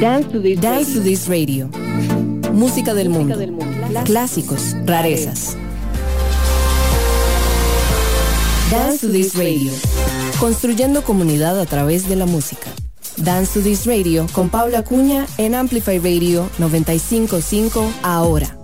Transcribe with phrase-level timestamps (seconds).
[0.00, 1.68] Dance to This, Dance to this Radio.
[2.54, 3.36] Música del mundo.
[4.06, 5.58] Clásicos, rarezas.
[8.70, 9.70] Dance to This Radio.
[10.38, 12.70] Construyendo comunidad a través de la música.
[13.18, 18.59] Dance to This Radio con Paula Cuña en Amplify Radio 955 ahora.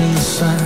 [0.00, 0.59] 心酸。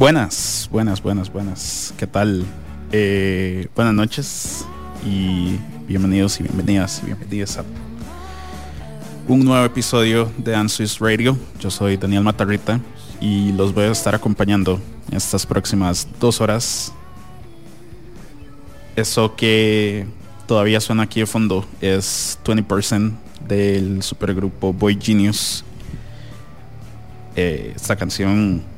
[0.00, 1.92] Buenas, buenas, buenas, buenas.
[1.98, 2.46] ¿Qué tal?
[2.90, 4.64] Eh, buenas noches
[5.04, 7.64] y bienvenidos y bienvenidas y bienvenidas a
[9.28, 11.36] un nuevo episodio de Answers Radio.
[11.60, 12.80] Yo soy Daniel Matarrita
[13.20, 14.80] y los voy a estar acompañando
[15.10, 16.94] en estas próximas dos horas.
[18.96, 20.06] Eso que
[20.46, 23.12] todavía suena aquí de fondo es 20%
[23.46, 25.62] del supergrupo Boy Genius.
[27.36, 28.69] Eh, esta canción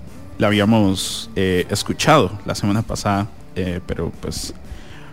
[0.42, 4.52] la habíamos eh, escuchado la semana pasada, eh, pero pues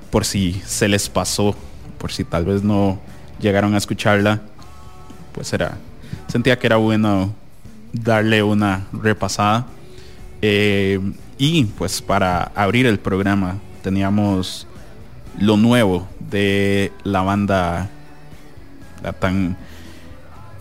[0.09, 1.55] por si se les pasó,
[2.00, 3.00] por si tal vez no
[3.39, 4.41] llegaron a escucharla,
[5.31, 5.77] pues era,
[6.29, 7.31] sentía que era bueno
[7.93, 9.67] darle una repasada.
[10.41, 11.00] Eh,
[11.38, 14.65] y pues para abrir el programa teníamos
[15.39, 17.88] lo nuevo de la banda,
[19.03, 19.55] la tan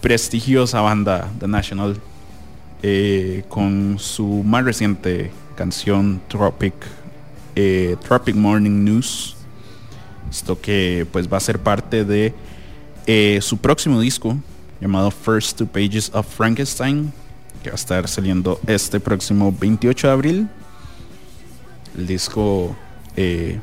[0.02, 1.96] prestigiosa banda The National
[2.80, 6.74] eh, con su más reciente canción Tropic,
[7.56, 9.34] eh, Tropic Morning News.
[10.30, 12.32] Esto que pues va a ser parte de
[13.06, 14.36] eh, su próximo disco
[14.80, 17.12] llamado First Two Pages of Frankenstein,
[17.64, 20.48] que va a estar saliendo este próximo 28 de abril.
[21.96, 22.76] El disco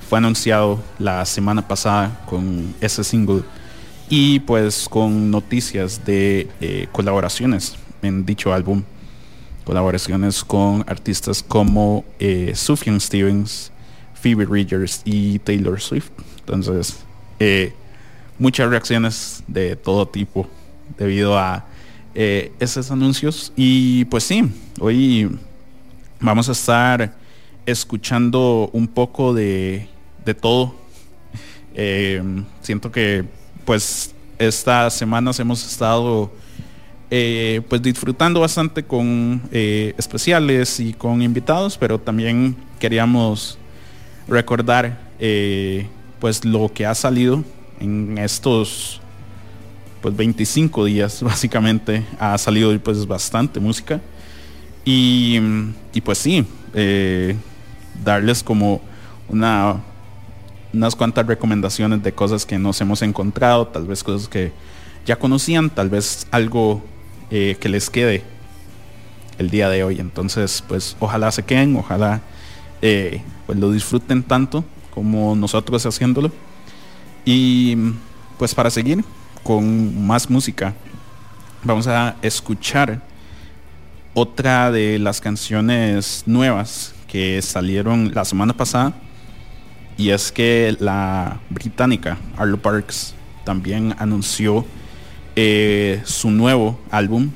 [0.10, 3.44] fue anunciado la semana pasada con ese single
[4.10, 8.84] y pues con noticias de colaboraciones en dicho álbum
[9.66, 13.72] colaboraciones con artistas como eh, Sufjan Stevens,
[14.14, 16.12] Phoebe Bridgers y Taylor Swift.
[16.40, 16.98] Entonces,
[17.40, 17.74] eh,
[18.40, 20.48] muchas reacciones de todo tipo
[20.98, 21.66] debido a
[22.14, 23.52] eh, esos anuncios.
[23.56, 25.38] Y pues sí, hoy
[26.20, 27.14] vamos a estar
[27.66, 29.90] escuchando un poco de,
[30.24, 30.76] de todo.
[31.74, 32.22] Eh,
[32.62, 33.26] siento que
[33.66, 36.32] pues estas semanas hemos estado
[37.12, 43.58] eh, pues disfrutando bastante con eh, especiales y con invitados, pero también queríamos
[44.28, 45.06] recordar
[46.20, 47.44] pues lo que ha salido
[47.80, 49.00] en estos
[50.02, 52.04] pues 25 días básicamente.
[52.20, 54.02] Ha salido pues bastante música.
[54.84, 55.40] Y,
[55.94, 56.46] y pues sí
[58.04, 58.82] darles como
[59.30, 59.82] una
[60.76, 64.52] unas cuantas recomendaciones de cosas que nos hemos encontrado, tal vez cosas que
[65.06, 66.84] ya conocían, tal vez algo
[67.32, 68.24] eh, que les quede
[69.38, 70.00] el día de hoy.
[70.00, 72.22] Entonces, pues ojalá se queden, ojalá
[72.82, 74.64] eh, pues lo disfruten tanto
[74.94, 76.32] como nosotros haciéndolo.
[77.26, 77.78] Y
[78.38, 79.04] pues para seguir
[79.44, 80.74] con más música,
[81.64, 83.02] vamos a escuchar
[84.14, 88.94] otra de las canciones nuevas que salieron la semana pasada
[89.98, 93.14] y es que la británica Arlo Parks
[93.44, 94.66] también anunció
[95.36, 97.30] eh, su nuevo álbum,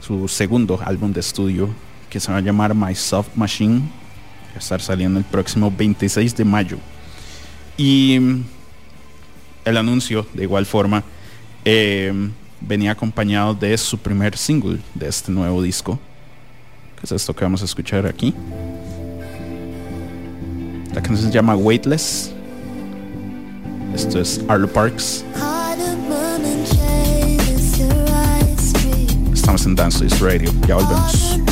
[0.00, 1.68] su segundo álbum de estudio,
[2.08, 6.36] que se va a llamar My Soft Machine, va a estar saliendo el próximo 26
[6.36, 6.78] de mayo.
[7.76, 8.18] Y
[9.64, 11.04] el anuncio, de igual forma,
[11.64, 12.12] eh,
[12.60, 15.98] venía acompañado de su primer single de este nuevo disco,
[16.98, 18.34] que es esto que vamos a escuchar aquí.
[20.94, 22.32] La canción se llama Weightless.
[23.94, 25.24] Esto es Arlo Parks.
[29.42, 30.52] Estamos en Dance Radio.
[30.68, 31.51] Ya volvemos.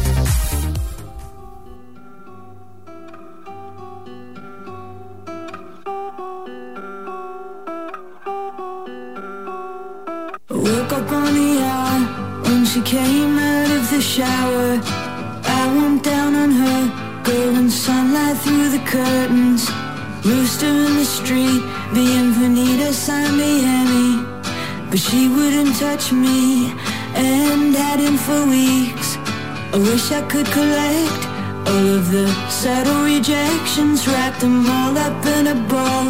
[32.61, 36.05] Subtle rejections Wrap them all up in a bow.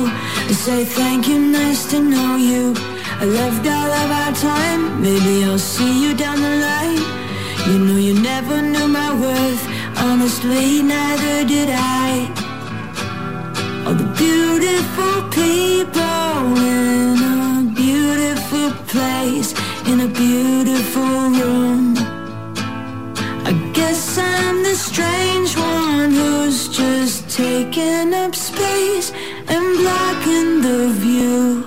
[0.48, 2.74] And say thank you, nice to know you.
[3.24, 5.02] I loved all of our time.
[5.02, 7.04] Maybe I'll see you down the line.
[7.68, 9.64] You know you never knew my worth.
[10.08, 12.10] Honestly, neither did I.
[13.86, 16.44] All the beautiful people
[16.76, 19.50] in a beautiful place
[19.92, 21.96] In a beautiful room.
[23.50, 25.31] I guess I'm the strange one Who's just
[27.82, 29.12] taking up space
[29.48, 31.61] And blocking the view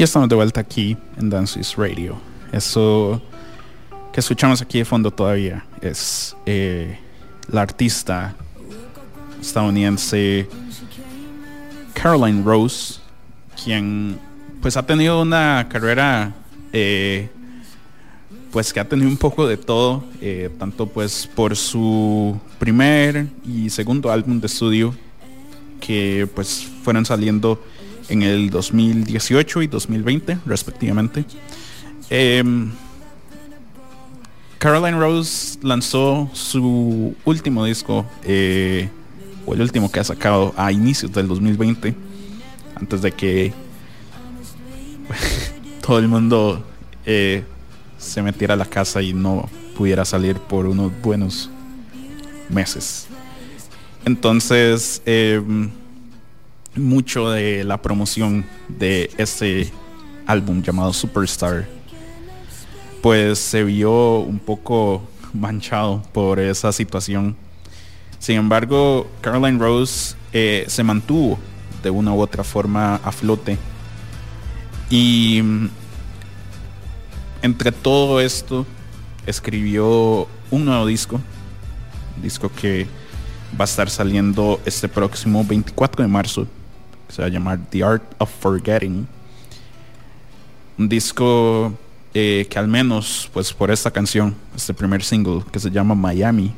[0.00, 2.16] Y estamos de vuelta aquí en Dance Radio.
[2.52, 3.20] Eso
[4.10, 6.98] que escuchamos aquí de fondo todavía es eh,
[7.52, 8.34] la artista
[9.38, 10.48] estadounidense
[11.92, 12.98] Caroline Rose,
[13.62, 14.18] quien
[14.62, 16.32] pues ha tenido una carrera
[16.72, 17.28] eh,
[18.52, 23.68] pues que ha tenido un poco de todo, eh, tanto pues por su primer y
[23.68, 24.94] segundo álbum de estudio
[25.78, 27.62] que pues fueron saliendo
[28.10, 31.24] en el 2018 y 2020 respectivamente.
[32.10, 32.70] Em,
[34.58, 38.90] Caroline Rose lanzó su último disco, eh,
[39.46, 41.94] o el último que ha sacado a inicios del 2020,
[42.74, 43.54] antes de que
[45.86, 46.62] todo el mundo
[47.06, 47.44] eh,
[47.96, 51.48] se metiera a la casa y no pudiera salir por unos buenos
[52.48, 53.06] meses.
[54.04, 55.70] Entonces, em,
[56.76, 59.70] mucho de la promoción de este
[60.26, 61.66] álbum llamado Superstar,
[63.02, 65.02] pues se vio un poco
[65.32, 67.36] manchado por esa situación.
[68.18, 71.38] Sin embargo, Caroline Rose eh, se mantuvo
[71.82, 73.58] de una u otra forma a flote.
[74.90, 75.68] Y mm,
[77.42, 78.66] entre todo esto,
[79.26, 81.20] escribió un nuevo disco.
[82.16, 82.86] Un disco que
[83.58, 86.46] va a estar saliendo este próximo 24 de marzo.
[87.10, 89.06] Se va a llamar The Art of Forgetting.
[90.78, 91.74] Un disco
[92.14, 96.52] eh, que al menos, pues por esta canción, este primer single que se llama Miami,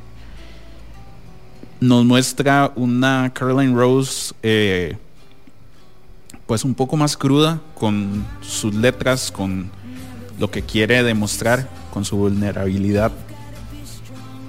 [1.81, 4.97] nos muestra una Caroline Rose eh,
[6.47, 9.71] pues un poco más cruda con sus letras, con
[10.38, 13.11] lo que quiere demostrar, con su vulnerabilidad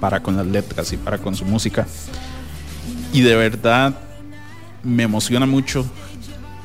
[0.00, 1.86] para con las letras y para con su música.
[3.12, 3.94] Y de verdad
[4.84, 5.84] me emociona mucho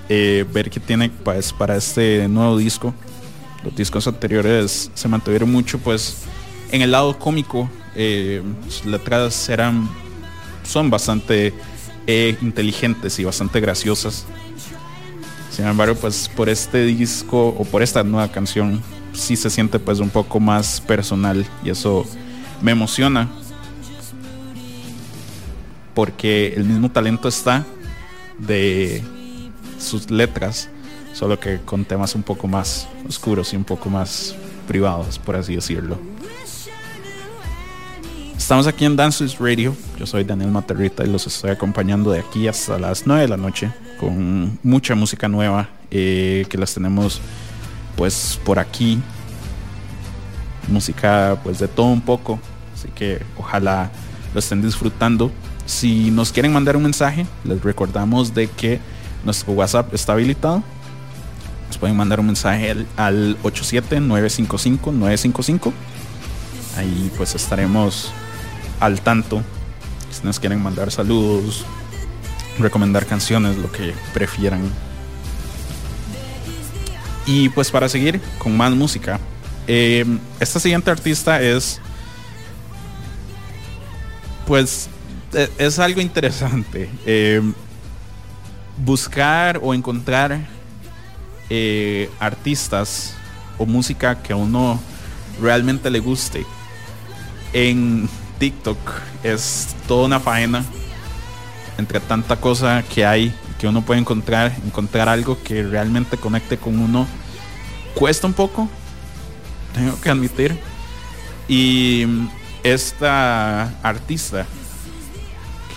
[0.10, 2.93] eh, ver que tiene pues, para este nuevo disco.
[3.63, 6.23] Los discos anteriores se mantuvieron mucho pues
[6.71, 7.69] en el lado cómico.
[7.95, 9.89] Eh, sus letras eran
[10.63, 11.53] son bastante
[12.08, 14.25] eh, inteligentes y bastante graciosas.
[15.51, 18.82] Sin embargo, pues por este disco o por esta nueva canción
[19.13, 22.05] sí se siente pues un poco más personal y eso
[22.62, 23.27] me emociona
[25.93, 27.65] porque el mismo talento está
[28.39, 29.04] de
[29.78, 30.69] sus letras,
[31.13, 34.36] solo que con temas un poco más oscuros y un poco más
[34.67, 35.97] privados, por así decirlo.
[38.38, 39.75] Estamos aquí en Dances Radio.
[39.99, 43.38] Yo soy Daniel Materrita y los estoy acompañando de aquí hasta las 9 de la
[43.38, 47.21] noche con mucha música nueva eh, que las tenemos
[47.95, 48.99] pues por aquí.
[50.67, 52.39] Música pues de todo un poco.
[52.73, 53.91] Así que ojalá
[54.34, 55.32] lo estén disfrutando.
[55.69, 58.79] Si nos quieren mandar un mensaje, les recordamos de que
[59.23, 60.63] nuestro WhatsApp está habilitado.
[61.67, 65.71] Nos pueden mandar un mensaje al, al 87-955-955.
[66.75, 68.12] Ahí pues estaremos
[68.79, 69.43] al tanto.
[70.10, 71.63] Si nos quieren mandar saludos,
[72.58, 74.62] recomendar canciones, lo que prefieran.
[77.27, 79.19] Y pues para seguir con más música,
[79.67, 80.03] eh,
[80.39, 81.79] esta siguiente artista es,
[84.47, 84.89] pues,
[85.57, 86.89] es algo interesante.
[87.05, 87.41] Eh,
[88.77, 90.39] buscar o encontrar
[91.49, 93.15] eh, artistas
[93.57, 94.79] o música que a uno
[95.41, 96.45] realmente le guste
[97.53, 98.07] en
[98.39, 98.77] TikTok
[99.23, 100.63] es toda una faena
[101.77, 106.79] entre tanta cosa que hay que uno puede encontrar, encontrar algo que realmente conecte con
[106.79, 107.05] uno
[107.93, 108.69] cuesta un poco,
[109.73, 110.57] tengo que admitir.
[111.47, 112.05] Y
[112.63, 114.45] esta artista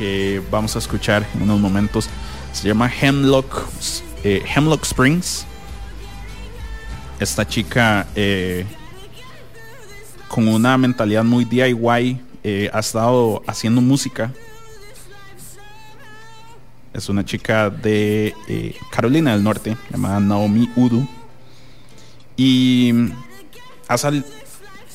[0.02, 2.08] que vamos a escuchar en unos momentos
[2.52, 3.68] se llama Hemlock,
[4.24, 5.46] eh, Hemlock Springs.
[7.20, 8.66] Esta chica eh,
[10.26, 14.32] con una mentalidad muy DIY eh, ha estado haciendo música.
[16.92, 18.34] Es una chica de
[18.90, 21.06] Carolina del Norte, llamada Naomi Udu.
[22.36, 22.92] Y
[23.86, 23.94] ha,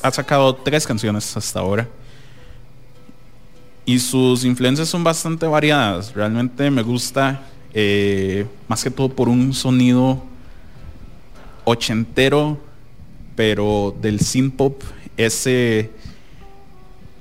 [0.02, 1.88] ha sacado tres canciones hasta ahora.
[3.88, 6.12] Y sus influencias son bastante variadas.
[6.12, 7.40] Realmente me gusta,
[7.72, 10.22] eh, más que todo por un sonido
[11.64, 12.58] ochentero,
[13.34, 14.82] pero del synth pop,
[15.16, 15.90] ese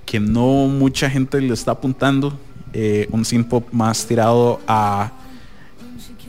[0.06, 2.38] que no mucha gente le está apuntando.
[2.74, 5.14] eh, un synth pop más tirado a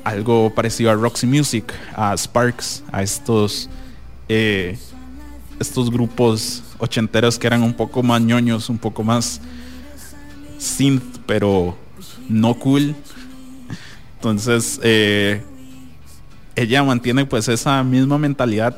[0.04, 3.68] algo parecido a Roxy Music, a Sparks, a estos
[4.28, 4.78] eh,
[5.58, 9.40] estos grupos ochenteros que eran un poco más ñoños, un poco más
[10.58, 11.76] synth, pero
[12.28, 12.94] no cool.
[14.16, 15.42] Entonces, eh,
[16.56, 18.76] ella mantiene pues esa misma mentalidad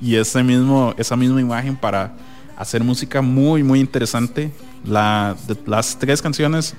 [0.00, 2.14] y ese mismo, esa misma imagen para
[2.56, 4.50] hacer música muy, muy interesante.
[4.84, 6.74] La, las tres canciones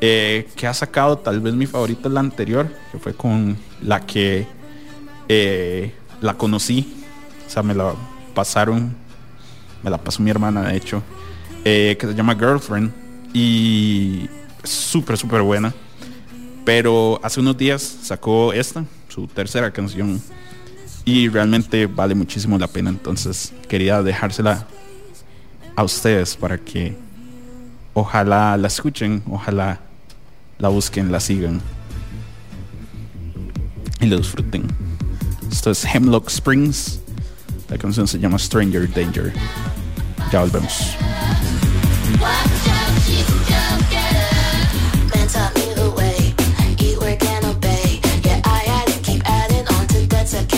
[0.00, 4.04] eh, que ha sacado, tal vez mi favorita es la anterior, que fue con la
[4.04, 4.46] que
[5.28, 6.94] eh, la conocí.
[7.46, 7.94] O sea, me la
[8.34, 8.94] pasaron,
[9.82, 11.02] me la pasó mi hermana, de hecho,
[11.64, 13.05] que se llama Girlfriend.
[13.36, 14.30] Y
[14.64, 15.74] súper, súper buena.
[16.64, 20.22] Pero hace unos días sacó esta, su tercera canción.
[21.04, 22.88] Y realmente vale muchísimo la pena.
[22.88, 24.66] Entonces quería dejársela
[25.76, 26.96] a ustedes para que
[27.92, 29.80] ojalá la escuchen, ojalá
[30.58, 31.60] la busquen, la sigan
[34.00, 34.64] y la disfruten.
[35.52, 37.00] Esto es Hemlock Springs.
[37.68, 39.30] La canción se llama Stranger Danger.
[40.32, 40.96] Ya volvemos.
[50.28, 50.55] That's okay.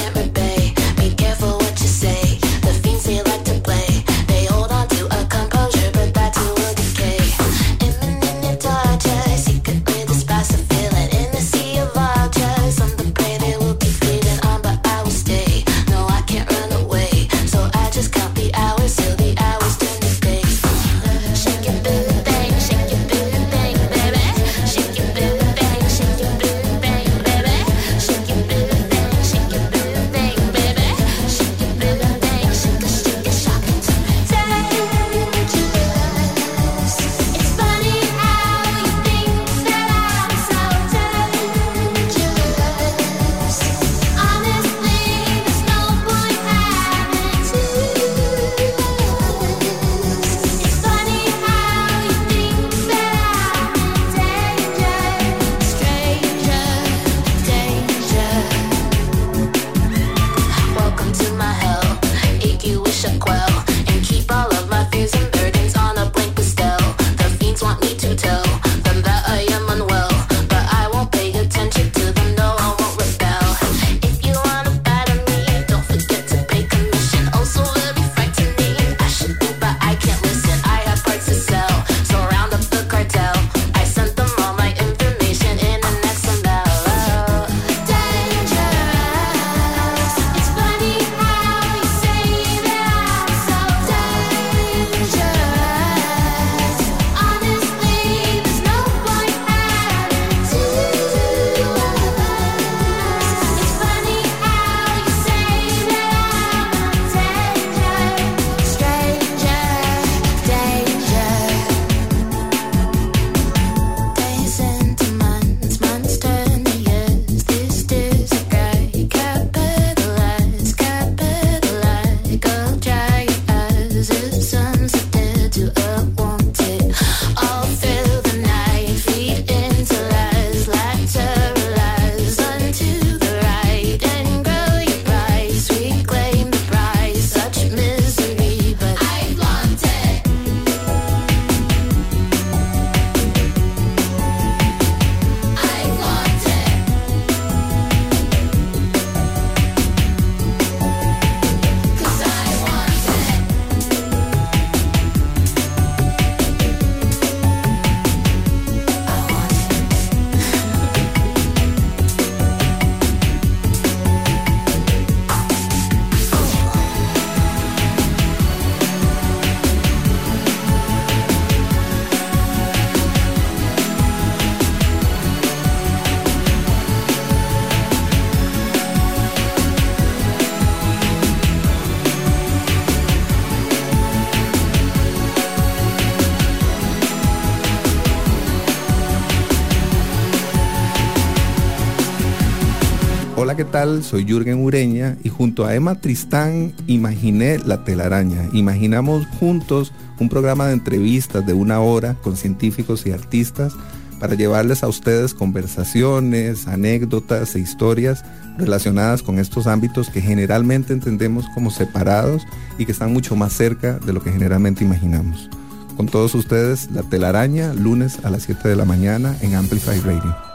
[193.59, 194.05] ¿Qué tal?
[194.05, 198.49] Soy Jürgen Ureña y junto a Emma Tristán imaginé La telaraña.
[198.53, 203.75] Imaginamos juntos un programa de entrevistas de una hora con científicos y artistas
[204.21, 208.25] para llevarles a ustedes conversaciones, anécdotas e historias
[208.59, 212.47] relacionadas con estos ámbitos que generalmente entendemos como separados
[212.79, 215.51] y que están mucho más cerca de lo que generalmente imaginamos.
[215.97, 220.48] Con todos ustedes, La telaraña, lunes a las 7 de la mañana en Amplify Radio.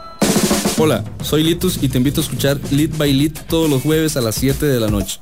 [0.76, 4.20] Hola, soy Litus y te invito a escuchar Lit by Lit todos los jueves a
[4.20, 5.20] las 7 de la noche.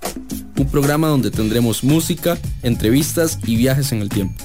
[0.58, 4.42] Un programa donde tendremos música, entrevistas y viajes en el tiempo.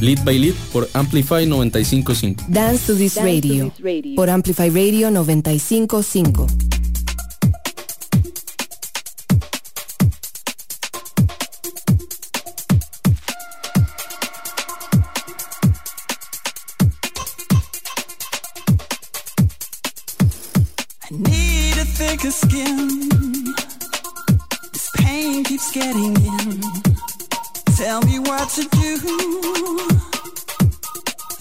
[0.00, 2.46] Lit by Lit por Amplify 955.
[2.48, 3.72] Dance to this radio
[4.16, 6.46] por Amplify Radio 955.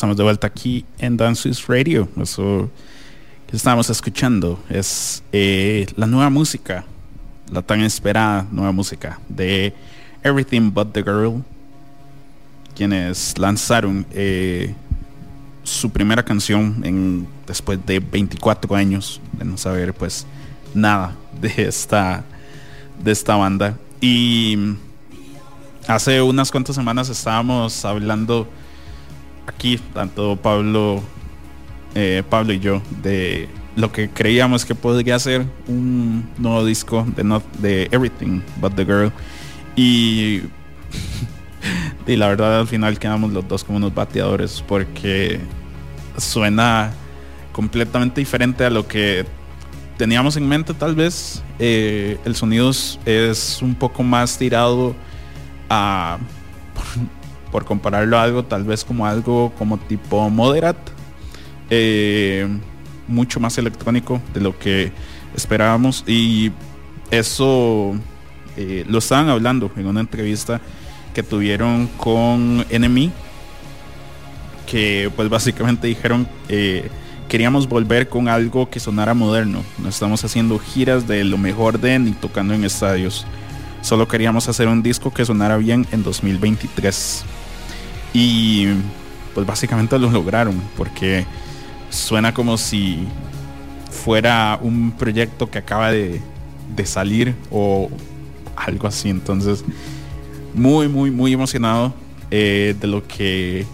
[0.00, 2.08] Estamos de vuelta aquí en Dance Radio.
[2.18, 2.70] Eso
[3.46, 6.86] que estamos escuchando es eh, la nueva música,
[7.52, 9.74] la tan esperada nueva música de
[10.22, 11.44] Everything But the Girl,
[12.74, 14.74] quienes lanzaron eh,
[15.64, 20.26] su primera canción en, después de 24 años de no saber pues
[20.72, 22.24] nada de esta,
[23.04, 23.76] de esta banda.
[24.00, 24.56] Y
[25.86, 28.48] hace unas cuantas semanas estábamos hablando
[29.46, 31.02] aquí, tanto Pablo,
[31.94, 37.24] eh, Pablo y yo, de lo que creíamos que podría ser un nuevo disco de,
[37.24, 39.12] Not- de Everything But the Girl.
[39.76, 40.42] Y,
[42.06, 45.40] y la verdad al final quedamos los dos como unos bateadores porque
[46.16, 46.92] suena
[47.52, 49.24] completamente diferente a lo que
[49.96, 51.42] teníamos en mente tal vez.
[51.58, 54.94] Eh, el sonido es- un poco más tirado
[55.68, 56.18] a
[57.50, 60.76] por compararlo a algo, tal vez como algo como tipo moderat,
[61.68, 62.48] eh,
[63.08, 64.92] mucho más electrónico de lo que
[65.34, 66.52] esperábamos y
[67.10, 67.92] eso
[68.56, 70.60] eh, lo estaban hablando en una entrevista
[71.14, 73.10] que tuvieron con Enemy,
[74.66, 76.88] que pues básicamente dijeron eh,
[77.28, 81.98] queríamos volver con algo que sonara moderno, no estamos haciendo giras de lo mejor de
[81.98, 83.26] ni tocando en estadios.
[83.82, 87.24] Solo queríamos hacer un disco que sonara bien en 2023.
[88.12, 88.66] Y
[89.34, 91.24] pues básicamente lo lograron porque
[91.90, 92.98] suena como si
[93.90, 96.20] fuera un proyecto que acaba de,
[96.74, 97.90] de salir o
[98.56, 99.08] algo así.
[99.08, 99.64] Entonces,
[100.54, 101.94] muy, muy, muy emocionado
[102.30, 103.66] eh, de lo que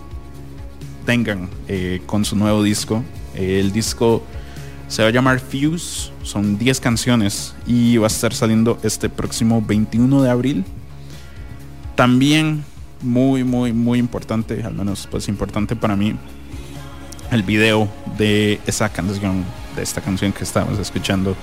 [1.04, 3.02] tengan eh, con su nuevo disco.
[3.34, 4.22] el disco
[4.88, 9.62] se va a llamar Fuse, son 10 canciones y va a estar saliendo este próximo
[9.62, 10.64] 21 de abril.
[11.96, 12.64] También
[13.02, 16.14] muy, muy, muy importante, al menos pues importante para mí,
[17.30, 19.44] el video de esa canción,
[19.74, 21.36] de esta canción que estamos escuchando.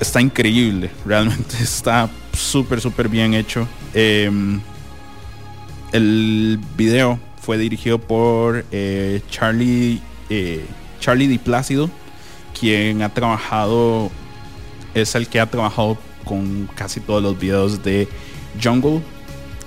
[0.00, 3.66] Está increíble, realmente está súper, súper bien hecho.
[3.94, 4.60] Em,
[5.92, 10.64] el video fue dirigido por eh, Charlie, eh,
[11.00, 11.90] Charlie Di Plácido,
[12.58, 14.10] quien ha trabajado,
[14.94, 18.08] es el que ha trabajado con casi todos los videos de
[18.62, 19.02] Jungle.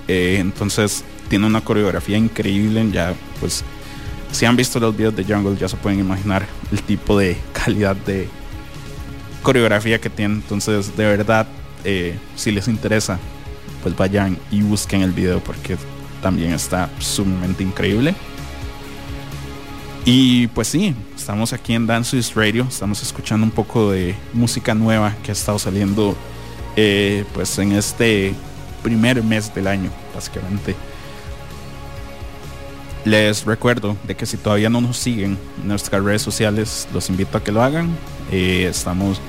[0.08, 2.88] Eh, entonces tiene una coreografía increíble.
[2.92, 3.64] Ya, pues,
[4.32, 7.96] si han visto los videos de Jungle, ya se pueden imaginar el tipo de calidad
[7.96, 8.28] de
[9.42, 10.34] coreografía que tiene.
[10.34, 11.46] Entonces, de verdad,
[11.84, 13.18] eh, si les interesa,
[13.82, 15.76] pues vayan y busquen el video porque
[16.22, 18.14] también está sumamente increíble.
[20.06, 25.14] Y pues sí, estamos aquí en Dance Radio, estamos escuchando un poco de música nueva
[25.22, 26.14] que ha estado saliendo
[26.76, 28.34] eh, pues en este
[28.84, 30.76] primer mes del año, básicamente.
[33.04, 37.36] Les recuerdo de que si todavía no nos siguen en nuestras redes sociales, los invito
[37.36, 37.96] a que lo hagan.
[38.30, 39.20] Eh, estamos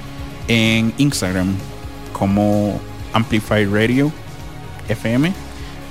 [0.47, 1.55] en Instagram
[2.13, 2.79] como
[3.13, 4.11] Amplify Radio
[4.87, 5.33] FM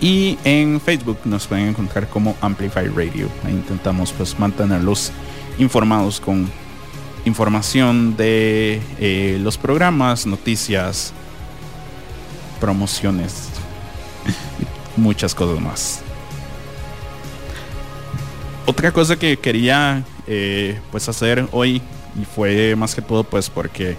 [0.00, 3.28] y en Facebook nos pueden encontrar como Amplify Radio.
[3.48, 5.12] Intentamos pues mantenerlos
[5.58, 6.48] informados con
[7.24, 11.12] información de eh, los programas, noticias,
[12.60, 13.43] promociones,
[14.96, 16.02] muchas cosas más.
[18.66, 21.82] Otra cosa que quería eh, pues hacer hoy
[22.20, 23.96] y fue más que todo pues porque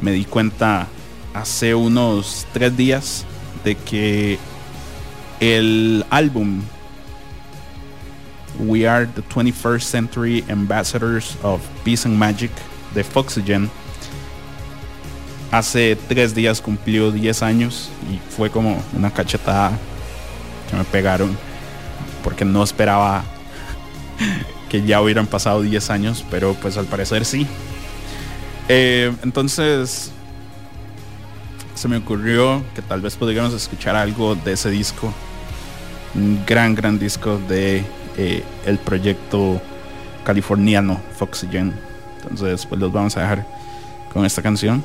[0.00, 0.88] me di cuenta
[1.32, 3.24] hace unos tres días
[3.64, 4.38] de que
[5.40, 6.62] el álbum
[8.58, 12.50] We Are the 21st Century Ambassadors of Peace and Magic
[12.94, 13.70] de Foxygen
[15.58, 19.72] hace tres días cumplió 10 años y fue como una cachetada
[20.68, 21.36] que me pegaron
[22.24, 23.22] porque no esperaba
[24.68, 27.46] que ya hubieran pasado 10 años, pero pues al parecer sí.
[28.68, 30.10] Eh, entonces
[31.74, 35.12] se me ocurrió que tal vez podríamos escuchar algo de ese disco.
[36.14, 37.84] Un gran, gran disco de
[38.16, 39.60] eh, el proyecto
[40.24, 41.74] californiano Foxygen.
[42.22, 43.46] Entonces pues los vamos a dejar
[44.12, 44.82] con esta canción.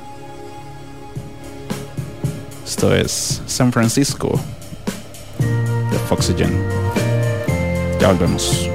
[2.70, 4.40] Esto es San Francisco
[5.40, 6.56] de Foxygen.
[8.00, 8.70] Ya volvemos.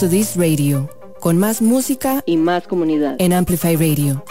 [0.00, 0.90] To This Radio,
[1.20, 4.22] con más música y más comunidad en Amplify Radio.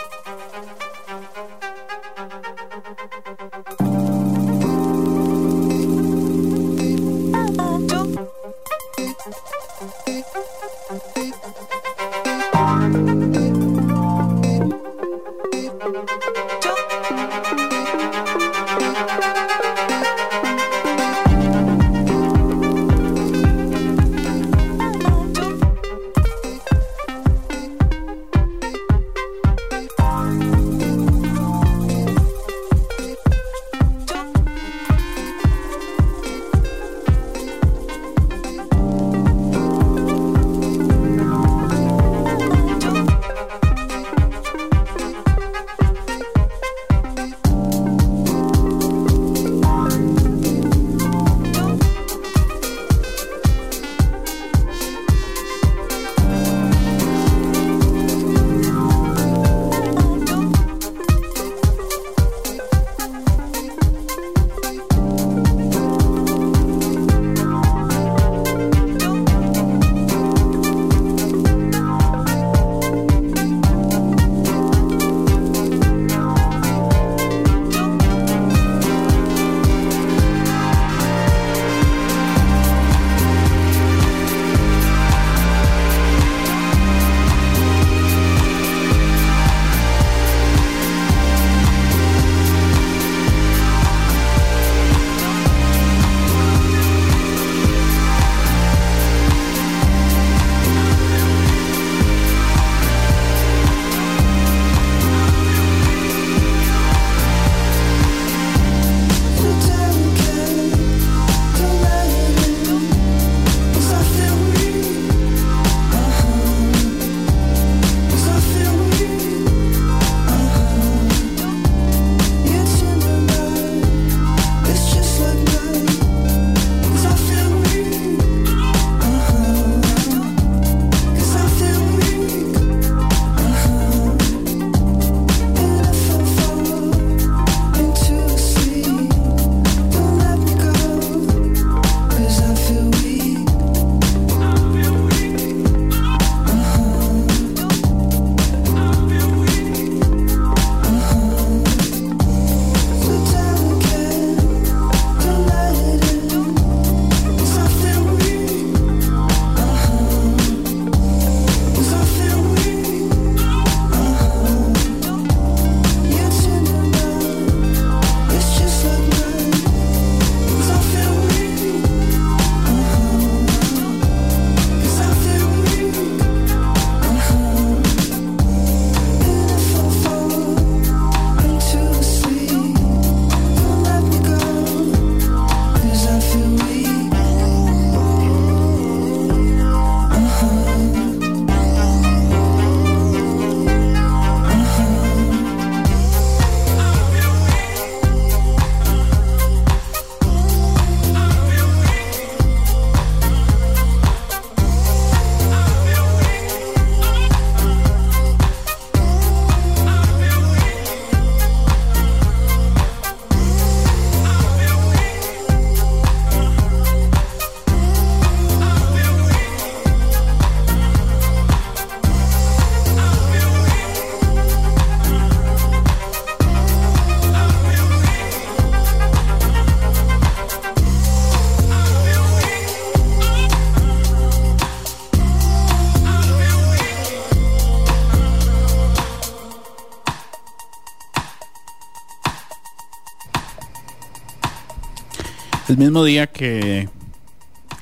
[245.67, 246.87] El mismo día que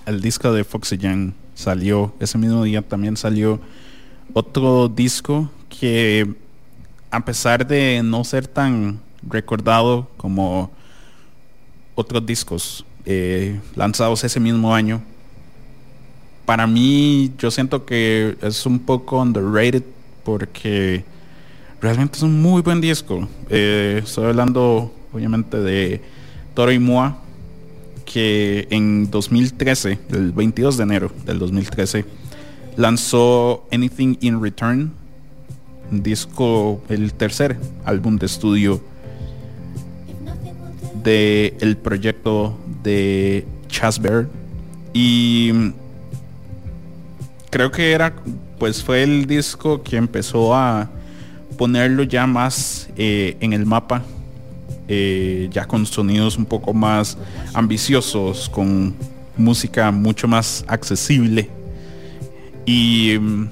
[0.06, 3.60] el disco de Foxy Young salió, ese mismo día también salió
[4.32, 6.34] otro disco que
[7.12, 10.72] a pesar de no ser tan recordado como
[11.96, 15.04] otros discos eh, lanzados ese mismo año,
[16.46, 19.84] para mí yo siento que es un poco underrated
[20.24, 21.04] porque
[21.82, 23.28] realmente es un muy buen disco.
[23.50, 26.02] Eh, estoy hablando obviamente de
[26.54, 27.23] Toro y Moa,
[28.14, 32.05] que en 2013, el 22 de enero del 2013,
[32.78, 34.91] lanzó Anything in Return,
[35.89, 38.84] disco, el tercer álbum de estudio
[41.03, 44.28] de el proyecto de Chas Bear.
[44.93, 45.72] Y
[47.49, 48.14] creo que era,
[48.59, 50.88] pues fue el disco que empezó a
[51.57, 54.03] ponerlo ya más eh, en el mapa,
[54.88, 57.18] eh, ya con sonidos un poco más
[57.54, 58.96] ambiciosos, con
[59.38, 61.50] música mucho más accesible.
[62.66, 63.48] Y mm,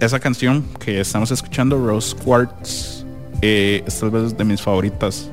[0.00, 3.04] esa canción que estamos escuchando, Rose Quartz,
[3.42, 5.30] eh, es tal vez de mis favoritas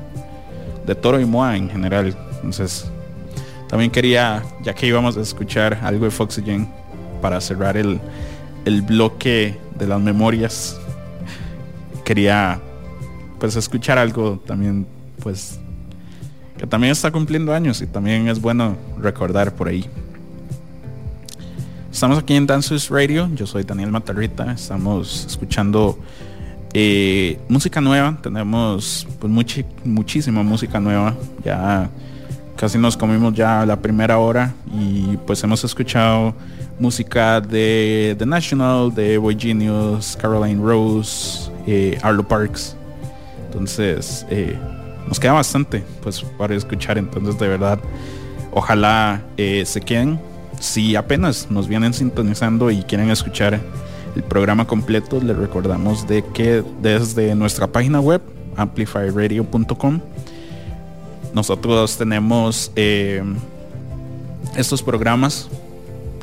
[0.86, 2.16] de Toro y Moa en general.
[2.36, 2.86] Entonces,
[3.68, 6.68] también quería, ya que íbamos a escuchar algo de Foxygen
[7.20, 8.00] para cerrar el,
[8.64, 10.78] el bloque de las memorias,
[12.04, 12.60] quería
[13.38, 14.86] pues escuchar algo también
[15.22, 15.58] pues
[16.56, 19.88] que también está cumpliendo años y también es bueno recordar por ahí.
[21.92, 25.98] Estamos aquí en Dances Radio, yo soy Daniel Matarrita, estamos escuchando
[26.74, 29.32] eh, música nueva, tenemos pues
[29.84, 31.88] muchísima música nueva, ya
[32.56, 36.34] casi nos comimos ya la primera hora y pues hemos escuchado
[36.78, 42.76] música de The National, de Boy Genius, Caroline Rose, eh, Arlo Parks.
[43.46, 44.58] Entonces, eh,
[45.08, 46.98] nos queda bastante pues para escuchar.
[46.98, 47.80] Entonces, de verdad,
[48.52, 50.20] ojalá eh, se queden.
[50.60, 53.60] Si apenas nos vienen sintonizando y quieren escuchar
[54.14, 58.20] el programa completo, les recordamos de que desde nuestra página web,
[58.56, 60.00] amplifyradio.com,
[61.32, 63.22] nosotros tenemos eh,
[64.56, 65.48] estos programas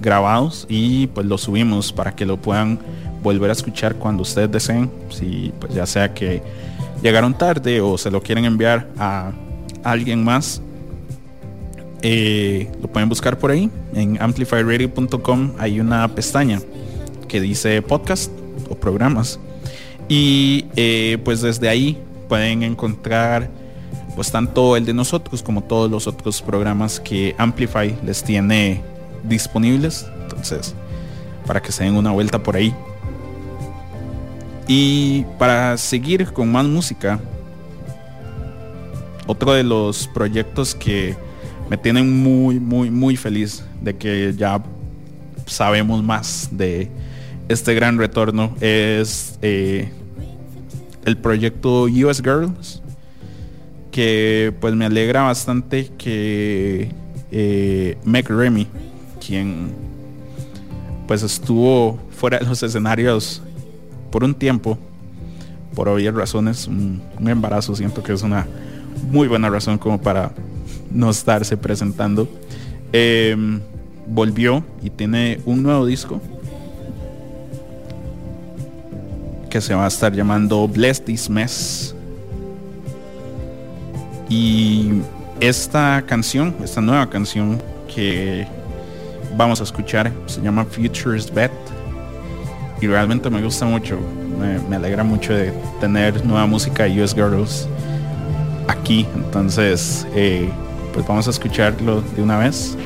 [0.02, 2.80] grabados y pues los subimos para que lo puedan
[3.24, 4.92] volver a escuchar cuando ustedes deseen.
[5.10, 6.44] Si pues ya sea que
[7.02, 9.32] llegaron tarde o se lo quieren enviar a
[9.84, 10.62] alguien más,
[12.02, 13.70] eh, lo pueden buscar por ahí.
[13.94, 16.62] En amplifyradio.com hay una pestaña
[17.28, 18.32] que dice podcast
[18.70, 19.40] o programas.
[20.08, 21.98] Y eh, pues desde ahí
[22.30, 23.50] pueden encontrar
[24.16, 28.82] pues tanto el de nosotros como todos los otros programas que Amplify les tiene
[29.24, 30.06] disponibles.
[30.22, 30.76] Entonces,
[31.46, 32.74] para que se den una vuelta por ahí.
[34.68, 37.20] Y para seguir con más música,
[39.28, 41.16] otro de los proyectos que
[41.70, 44.62] me tienen muy, muy, muy feliz de que ya
[45.46, 46.90] sabemos más de
[47.48, 49.90] este gran retorno es eh,
[51.06, 52.82] el proyecto US Girls
[53.92, 56.90] que pues me alegra bastante que
[57.32, 58.68] eh, Meg Remy,
[59.26, 59.74] quien
[61.08, 63.42] pues estuvo fuera de los escenarios
[64.16, 64.78] por un tiempo,
[65.76, 68.48] por obvias razones, un, embarazo, siento que es una
[69.12, 70.32] muy buena razón como para
[70.90, 72.26] no estarse presentando.
[72.94, 73.60] Em,
[74.08, 76.22] volvió y tiene un nuevo disco
[79.50, 81.94] que se va a estar llamando Bless This Mess.
[84.30, 84.92] Y
[85.42, 87.62] esta canción, esta nueva canción
[87.94, 88.48] que
[89.36, 91.65] vamos a escuchar, se llama Futures Bet.
[92.82, 94.00] Y realmente me gusta mucho.
[94.70, 97.68] Me, alegra mucho de tener nueva música de US Girls
[98.68, 99.06] aquí.
[99.16, 100.50] Entonces, eh,
[100.94, 102.78] pues vamos a escucharlo de una vez.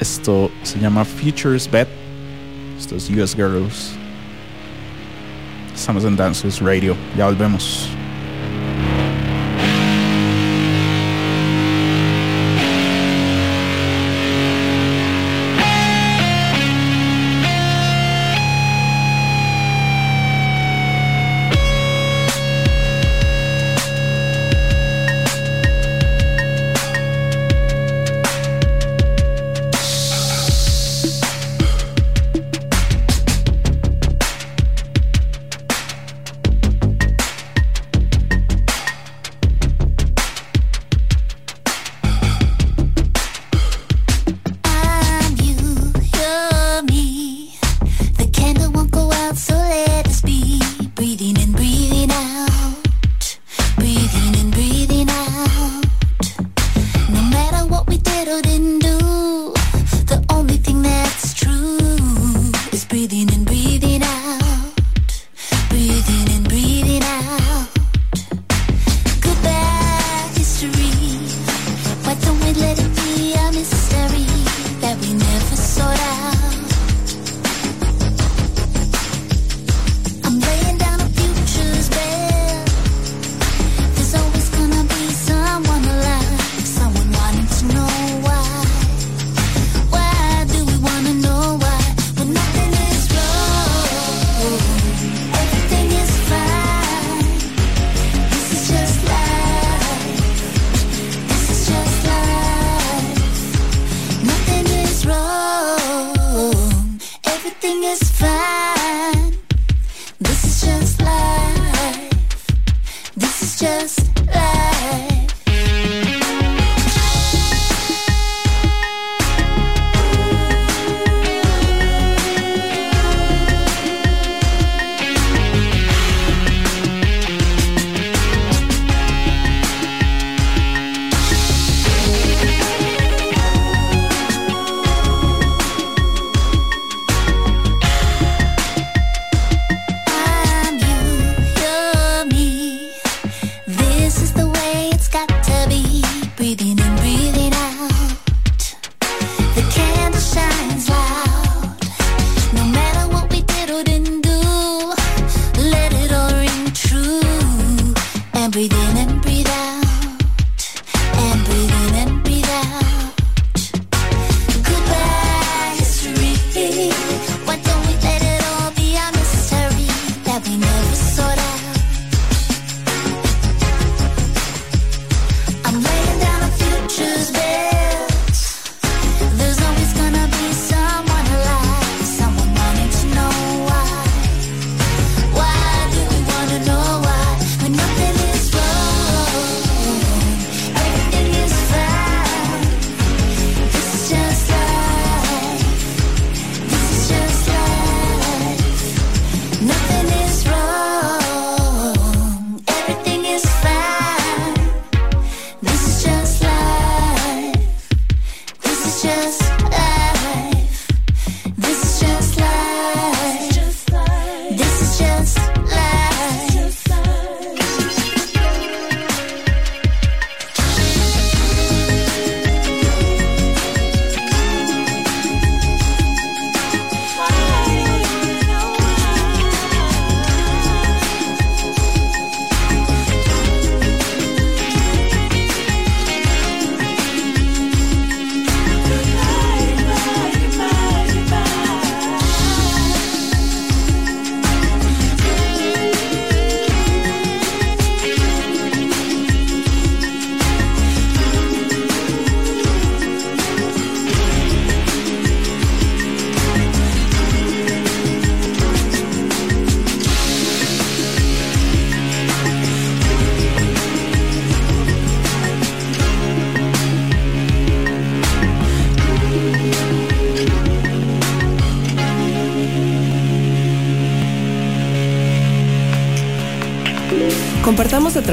[0.00, 1.88] Esto se llama Futures Bet.
[2.78, 3.92] Esto es US Girls.
[5.74, 6.96] Estamos en Dances Radio.
[7.16, 7.95] Ya volvemos.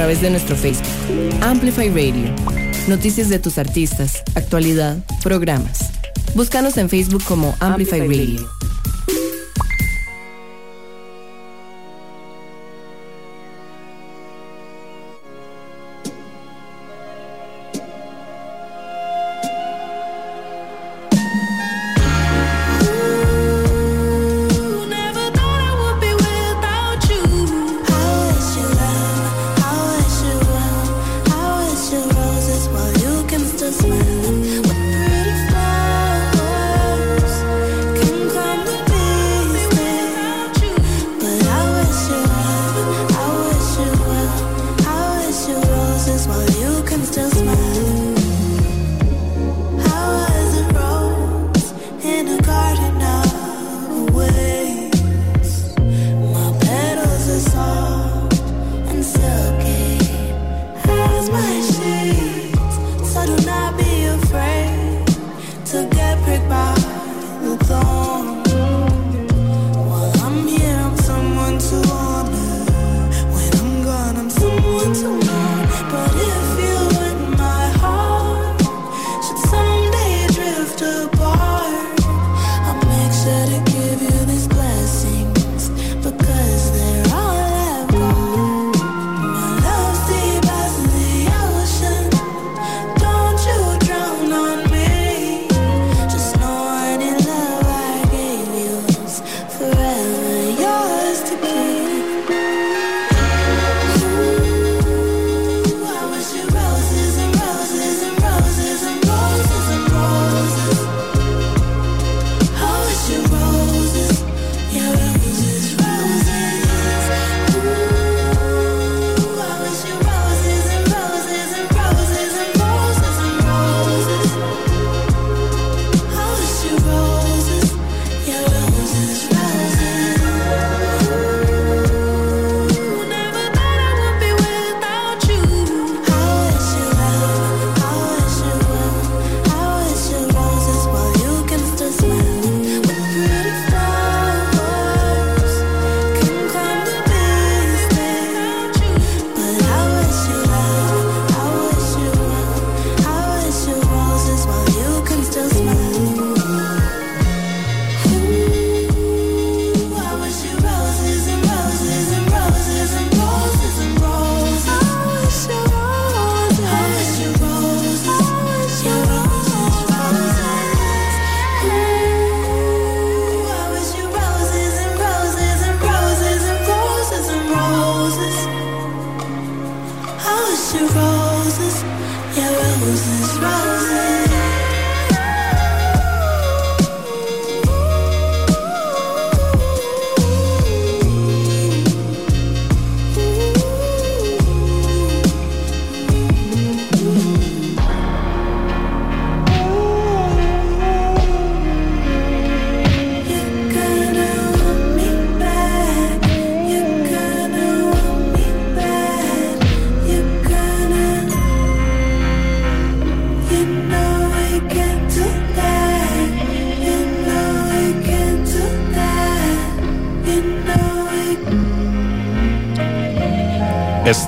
[0.03, 0.85] Través de nuestro Facebook,
[1.41, 2.35] Amplify Radio.
[2.89, 5.91] Noticias de tus artistas, actualidad, programas.
[6.35, 8.52] Búscanos en Facebook como Amplify Radio.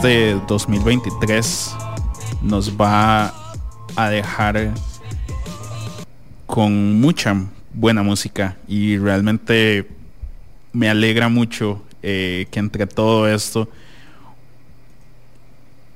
[0.06, 1.76] Este 2023
[2.44, 3.34] nos va
[3.96, 4.72] a dejar
[6.46, 7.36] con mucha
[7.74, 9.90] buena música y realmente
[10.74, 13.68] me alegra mucho eh, que entre todo esto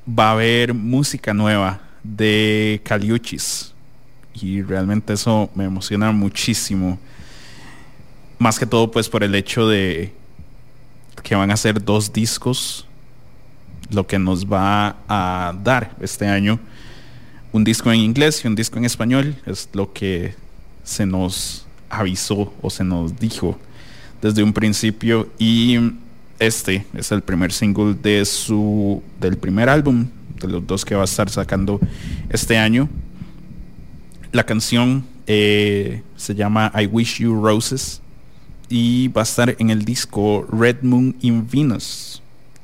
[0.08, 3.76] va a haber música nueva de Caliuchis
[4.34, 6.98] y realmente eso me emociona muchísimo.
[8.40, 10.16] Más que todo pues por el hecho de
[11.22, 12.88] que van a ser dos discos
[13.90, 16.60] lo que nos va a dar este año
[17.52, 19.36] un disco en inglés y un disco en español.
[19.46, 20.36] Es lo que
[20.84, 23.58] se nos avisó o se nos dijo
[24.22, 25.30] desde un principio.
[25.38, 25.78] Y
[26.38, 30.08] este es el primer single de su del primer álbum,
[30.40, 31.80] de los dos que va a estar sacando
[32.30, 32.88] este año.
[34.32, 38.02] La canción eh, se llama I Wish You Roses
[38.70, 42.22] y va a estar en el disco Red Moon in Venus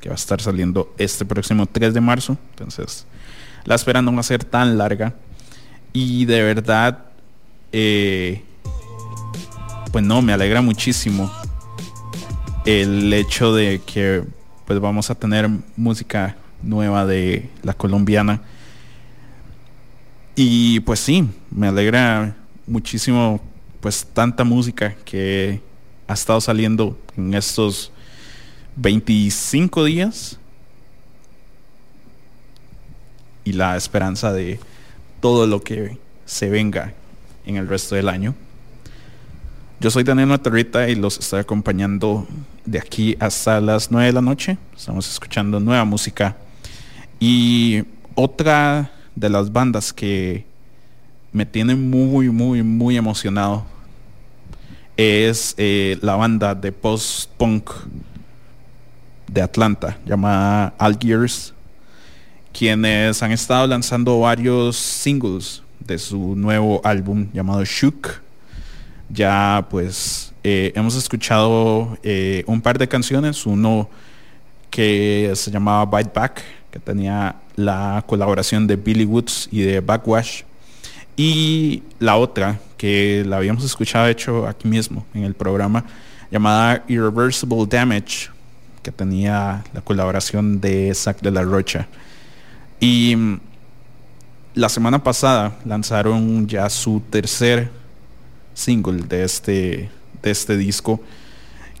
[0.08, 2.36] va a estar saliendo este próximo 3 de marzo.
[2.50, 3.06] Entonces,
[3.64, 5.14] la espera no va a ser tan larga.
[5.92, 7.04] Y de verdad,
[7.72, 8.42] eh,
[9.92, 11.30] pues no, me alegra muchísimo
[12.64, 14.24] el hecho de que
[14.66, 18.42] pues vamos a tener música nueva de la colombiana.
[20.34, 22.36] Y pues sí, me alegra
[22.66, 23.40] muchísimo
[23.80, 25.60] pues tanta música que
[26.08, 27.92] ha estado saliendo en estos
[28.76, 30.38] 25 días
[33.44, 34.60] y la esperanza de
[35.20, 36.92] todo lo que se venga
[37.46, 38.34] en el resto del año.
[39.80, 42.26] Yo soy Daniel Matarrita y los estoy acompañando
[42.64, 44.58] de aquí hasta las 9 de la noche.
[44.76, 46.36] Estamos escuchando nueva música.
[47.20, 50.44] Y otra de las bandas que
[51.32, 53.64] me tiene muy, muy, muy emocionado
[54.96, 57.70] es eh, la banda de post-punk
[59.26, 61.52] de Atlanta llamada Algiers,
[62.52, 68.20] quienes han estado lanzando varios singles de su nuevo álbum llamado Shook.
[69.08, 73.88] Ya pues eh, hemos escuchado eh, un par de canciones, uno
[74.70, 80.42] que se llamaba Bite Back, que tenía la colaboración de Billy Woods y de Backwash.
[81.16, 85.84] Y la otra, que la habíamos escuchado hecho aquí mismo en el programa,
[86.30, 88.28] llamada Irreversible Damage,
[88.86, 91.88] que tenía la colaboración de Zack de la Rocha.
[92.78, 93.40] Y mm,
[94.54, 97.68] la semana pasada lanzaron ya su tercer
[98.54, 99.90] single de este,
[100.22, 101.00] de este disco,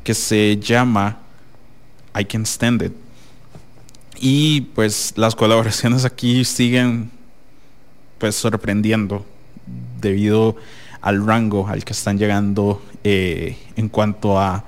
[0.02, 1.18] que se llama
[2.18, 2.92] I Can Stand It.
[4.18, 7.12] Y pues las colaboraciones aquí siguen
[8.18, 9.24] pues sorprendiendo
[10.00, 10.56] debido
[11.02, 14.64] al rango al que están llegando eh, en cuanto a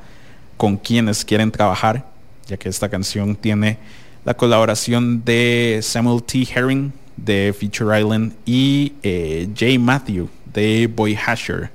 [0.56, 2.04] con quienes quieren trabajar,
[2.48, 3.78] ya que esta canción tiene
[4.24, 6.46] la colaboración de Samuel T.
[6.52, 11.70] Herring de Feature Island y eh, Jay Matthew de Boy Hasher.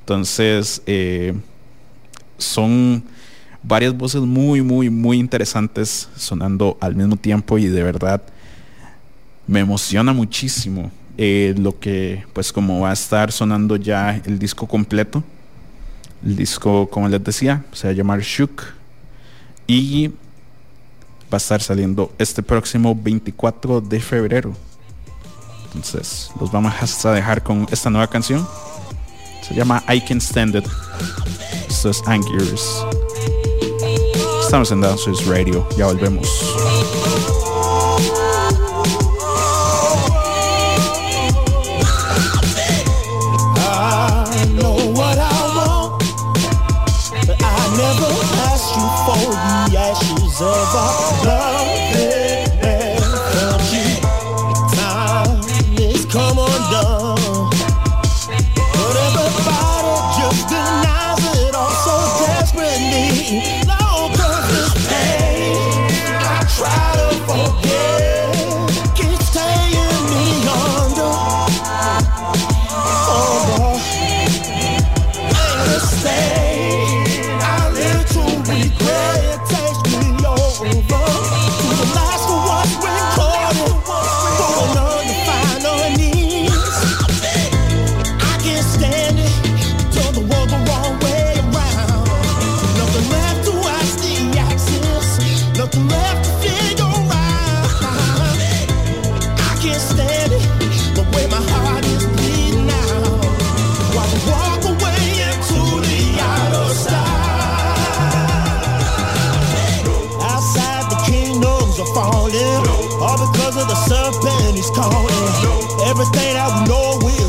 [0.00, 1.34] Entonces, eh,
[2.36, 3.02] son
[3.62, 8.22] varias voces muy, muy, muy interesantes sonando al mismo tiempo y de verdad
[9.46, 14.66] me emociona muchísimo eh, lo que pues como va a estar sonando ya el disco
[14.66, 15.22] completo.
[16.24, 18.77] El disco, como les decía, se va a llamar Shook
[19.68, 24.52] y va a estar saliendo este próximo 24 de febrero.
[25.66, 28.44] Entonces, los vamos a dejar con esta nueva canción.
[29.46, 30.64] Se llama I Can Stand It.
[31.68, 32.84] Esto es Angiers.
[34.42, 35.68] Estamos en Dancers Radio.
[35.76, 36.26] Ya volvemos.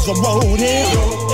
[0.09, 1.28] a roadie.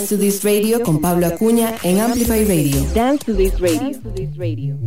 [0.00, 2.82] Dance to This Radio con Pablo Acuña en Amplify Radio.
[2.94, 4.80] Dance to This Radio.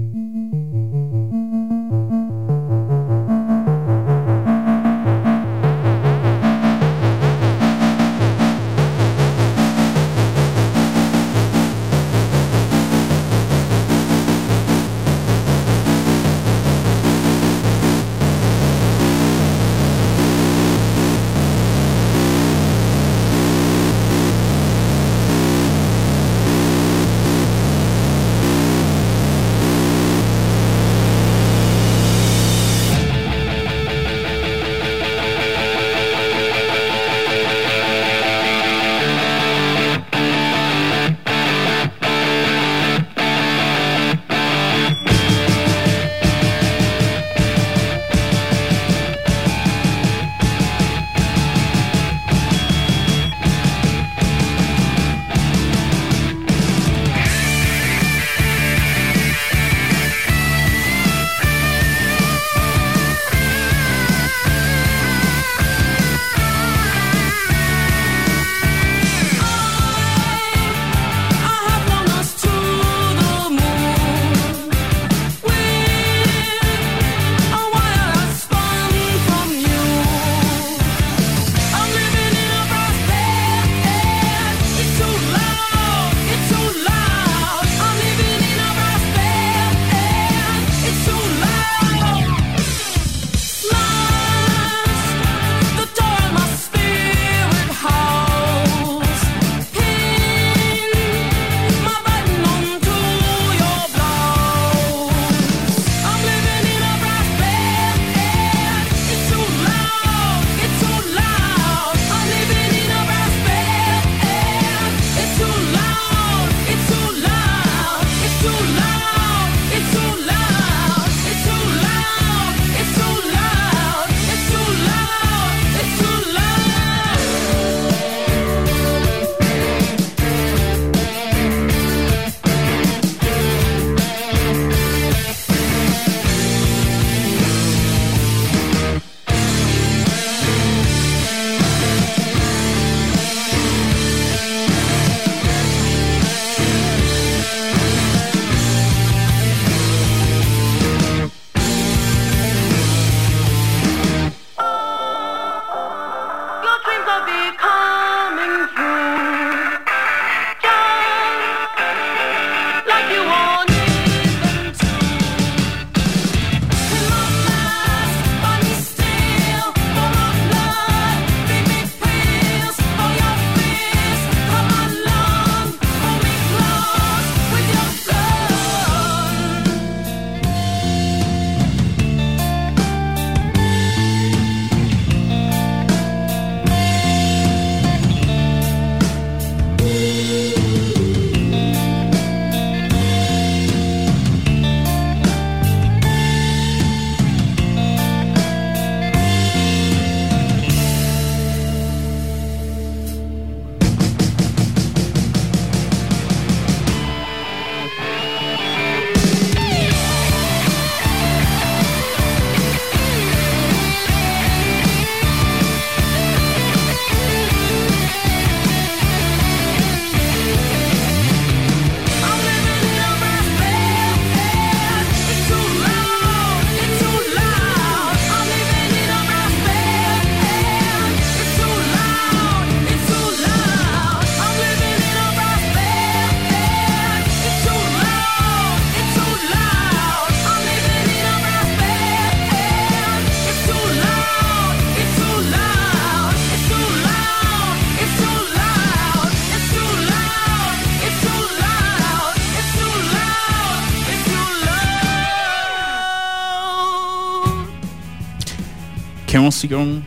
[259.63, 260.03] Emoción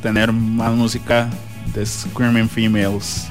[0.00, 1.28] tener más música
[1.74, 3.28] de Screaming Females.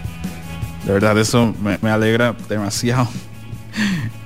[0.85, 3.07] De verdad, eso me, alegra demasiado.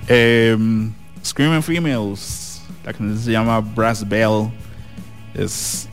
[0.08, 0.92] Em,
[1.24, 4.52] Screaming Females, la canción se llama Brass Bell.
[5.34, 5.88] Es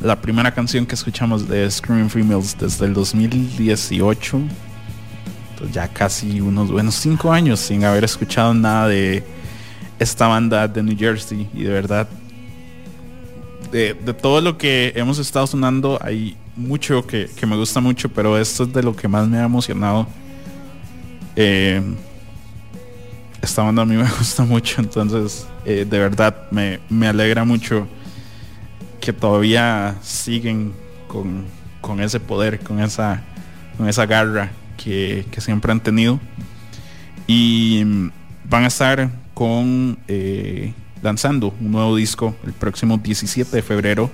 [0.00, 4.40] la primera canción que escuchamos de Screaming Females desde el 2018.
[5.50, 9.24] Entonces ya casi unos buenos cinco años sin haber escuchado nada de
[9.98, 11.48] esta banda de New Jersey.
[11.52, 12.08] Y de verdad
[13.70, 18.64] de, todo lo que hemos estado sonando, hay mucho que, me gusta mucho, pero esto
[18.64, 20.06] es de lo que más me ha emocionado.
[21.36, 21.80] Eh,
[23.40, 27.86] esta banda a mí me gusta mucho, entonces eh, de verdad me, me alegra mucho
[29.00, 30.74] que todavía siguen
[31.08, 31.46] con,
[31.80, 33.22] con ese poder, con esa,
[33.76, 36.20] con esa garra que, que siempre han tenido.
[37.26, 37.84] Y
[38.44, 44.10] van a estar con eh, lanzando un nuevo disco el próximo 17 de febrero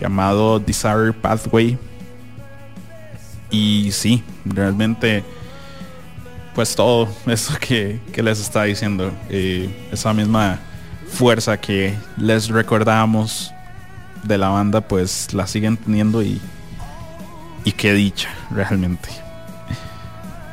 [0.00, 1.78] llamado Desire Pathway.
[3.50, 5.24] Y sí, realmente
[6.56, 10.58] pues todo eso que, que les está diciendo, eh, esa misma
[11.08, 13.52] fuerza que les recordamos
[14.24, 16.40] de la banda, pues la siguen teniendo y,
[17.64, 19.08] y qué dicha realmente.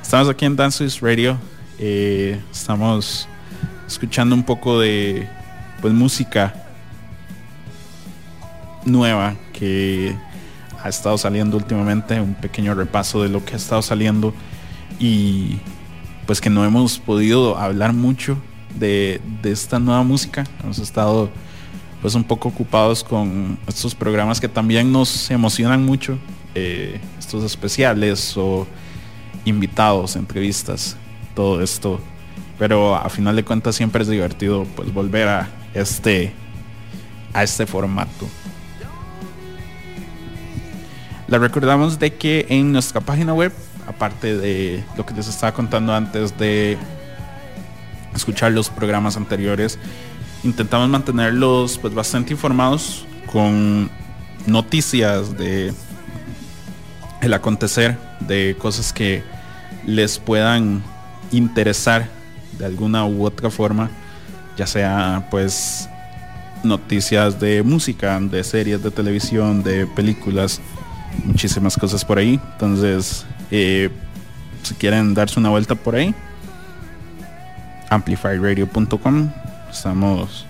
[0.02, 1.38] Estamos aquí en Dance Radio,
[1.80, 3.28] eh, estamos
[3.94, 5.28] escuchando un poco de
[5.82, 6.54] pues música
[8.86, 10.16] nueva que
[10.82, 14.34] ha estado saliendo últimamente, un pequeño repaso de lo que ha estado saliendo
[15.00, 15.60] y
[16.26, 18.38] pues que no hemos podido hablar mucho
[18.76, 20.44] de, de esta nueva música.
[20.64, 21.30] Hemos estado
[22.02, 26.18] pues un poco ocupados con estos programas que también nos emocionan mucho,
[26.56, 28.66] eh, estos especiales o
[29.46, 30.98] invitados, entrevistas,
[31.36, 32.02] todo esto.
[32.58, 36.34] Pero a final de cuentas siempre es divertido pues volver a este
[37.34, 38.28] a este formato.
[41.28, 43.52] Les recordamos de que en nuestra página web
[43.88, 46.78] aparte de lo que les estaba contando antes de
[48.16, 49.80] escuchar los programas anteriores,
[50.44, 53.90] intentamos mantenerlos pues bastante informados con
[54.46, 55.74] noticias de
[57.22, 59.24] el acontecer de cosas que
[59.86, 60.84] les puedan
[61.32, 62.10] interesar
[62.58, 63.90] de alguna u otra forma,
[64.58, 65.90] ya sea pues
[66.64, 70.62] noticias de música, de series de televisión, de películas,
[71.26, 72.40] muchísimas cosas por ahí.
[72.54, 73.90] Entonces, eh,
[74.64, 76.14] si quieren darse una vuelta por ahí,
[77.90, 79.30] amplifyradio.com.
[79.70, 80.46] Estamos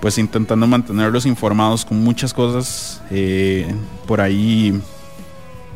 [0.00, 3.00] pues intentando mantenerlos informados con muchas cosas.
[3.10, 3.74] Eh,
[4.06, 4.78] por ahí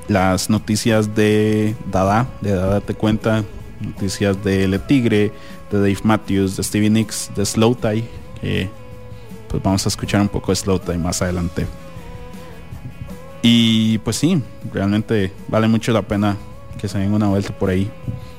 [0.07, 3.45] las noticias de Dada, de Dada te cuenta,
[3.81, 5.33] noticias de Le Tigre,
[5.71, 8.05] de Dave Matthews, de Stevie Nicks, de Slow Tie.
[9.49, 11.67] pues vamos a escuchar un poco de Slow Tie más adelante.
[13.43, 14.43] Y pues sí,
[14.73, 16.37] realmente vale mucho la pena
[16.79, 17.91] que se den una vuelta por ahí.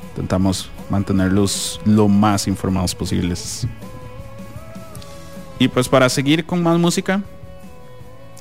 [0.10, 3.68] Intentamos mantenerlos lo más informados posibles.
[5.58, 7.22] Y pues para seguir con más música,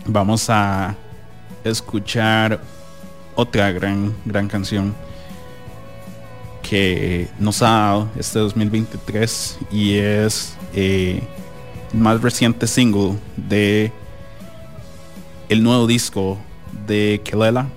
[0.06, 0.96] vamos a
[1.64, 2.60] escuchar
[3.34, 4.94] otra gran, gran canción
[6.68, 11.22] que nos ha dado este 2023 y es eh,
[11.94, 13.90] el más reciente single de
[15.48, 16.38] el nuevo disco
[16.86, 17.68] de Kelela,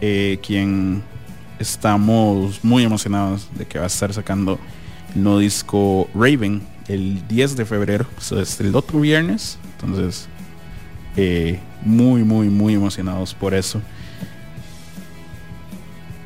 [0.00, 1.02] eh, quien
[1.58, 4.58] estamos muy emocionados de que va a estar sacando
[5.14, 9.58] el nuevo disco Raven el 10 de febrero, es el otro viernes.
[9.74, 10.28] Entonces,
[11.16, 13.82] eh, muy, muy, muy emocionados por eso.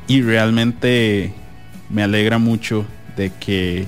[0.07, 1.33] Y realmente
[1.89, 2.85] me alegra mucho
[3.15, 3.87] de que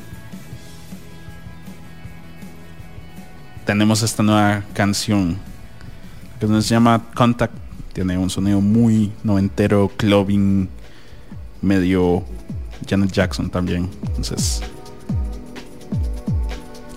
[3.66, 5.38] tenemos esta nueva canción
[6.40, 7.54] que se llama Contact
[7.94, 10.68] tiene un sonido muy noventero, clubbing,
[11.62, 12.24] medio
[12.88, 13.90] Janet Jackson también.
[14.08, 14.62] Entonces,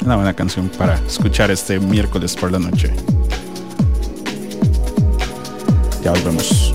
[0.04, 2.90] una buena canción para escuchar este miércoles por la noche.
[6.02, 6.73] Ya volvemos.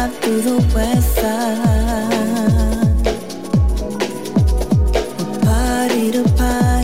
[0.00, 0.90] Rolling up, we bring
[6.06, 6.79] in the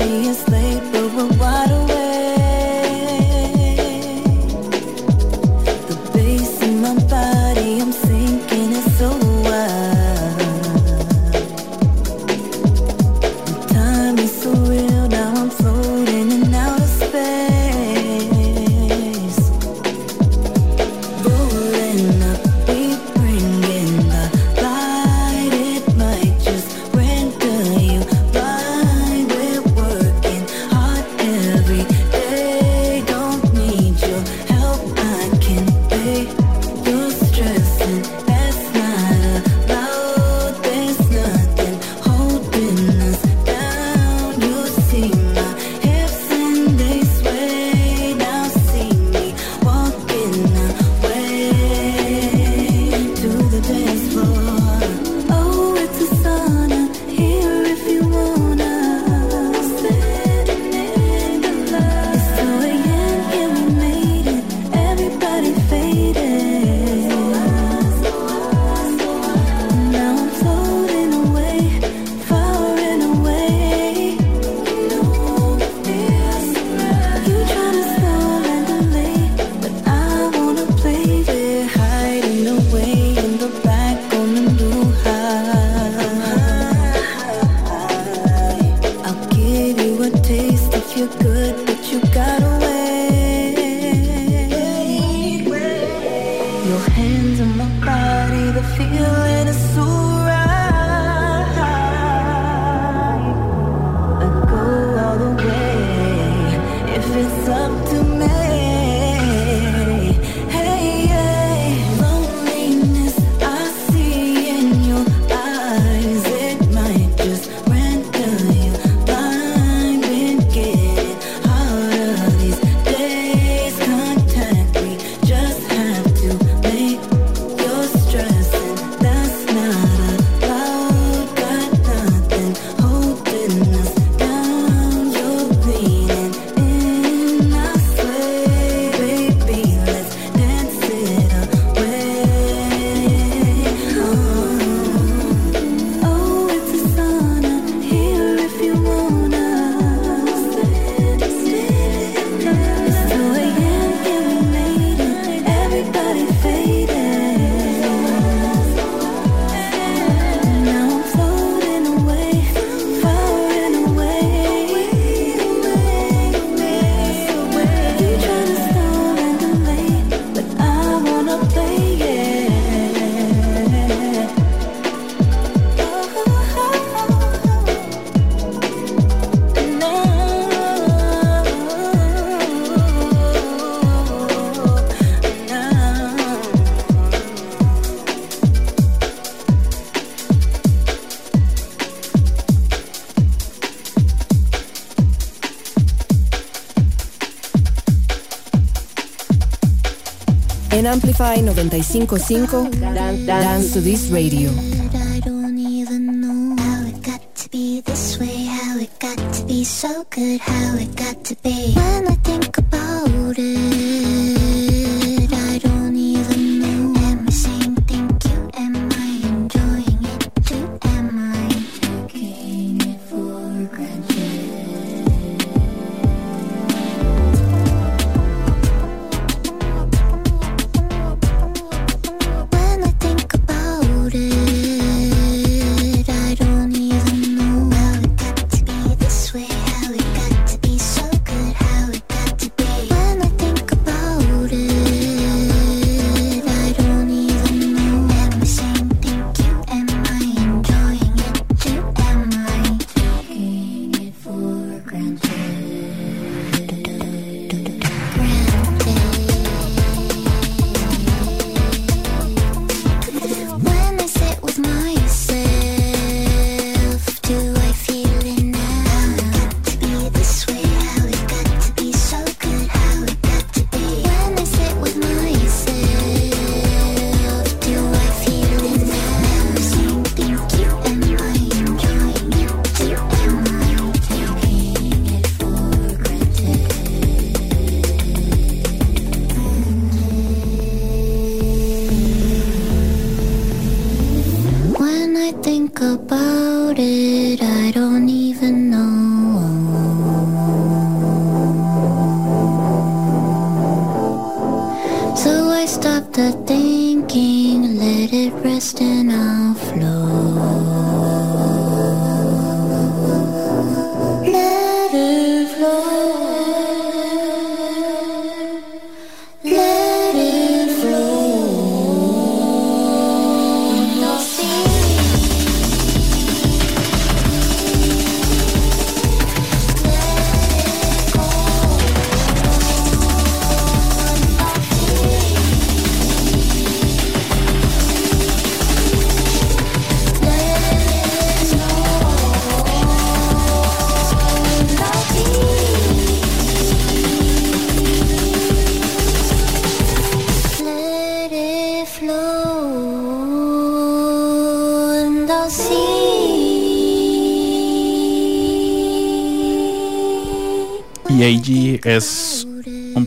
[201.16, 204.85] Spotify 955 Dance to This Radio.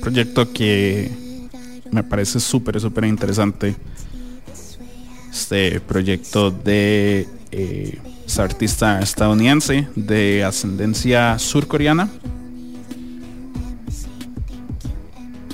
[0.10, 1.12] proyecto que
[1.92, 3.76] me parece súper, súper interesante.
[5.32, 12.10] Este proyecto de eh, esta artista estadounidense de ascendencia surcoreana.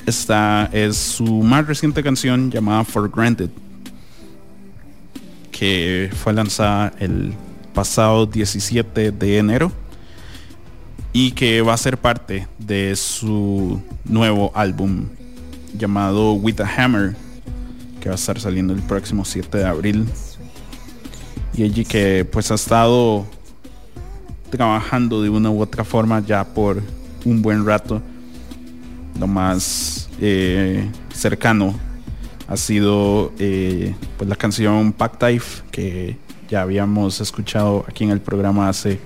[0.06, 3.49] Esta es su más reciente canción llamada For Granted,
[5.52, 7.34] que fue lanzada el
[7.73, 9.85] pasado 17 de enero
[11.16, 15.06] y que va a ser parte de su nuevo álbum
[15.74, 17.16] llamado With a Hammer,
[18.02, 20.06] que va a estar saliendo el próximo 7 de abril.
[21.54, 23.26] Y allí que pues ha estado
[24.50, 26.84] trabajando de una u otra forma ya por
[27.24, 28.02] un buen rato.
[29.18, 31.80] Lo más eh, cercano
[32.46, 36.18] ha sido eh, pues la canción Pack Dive que
[36.50, 39.00] ya habíamos escuchado aquí en el programa hace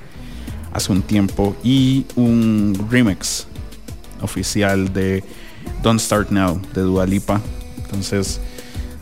[0.74, 3.48] hace un tiempo y un remix
[4.22, 5.24] oficial de
[5.82, 7.42] Don't Start Now de Dua Lipa.
[7.84, 8.40] Entonces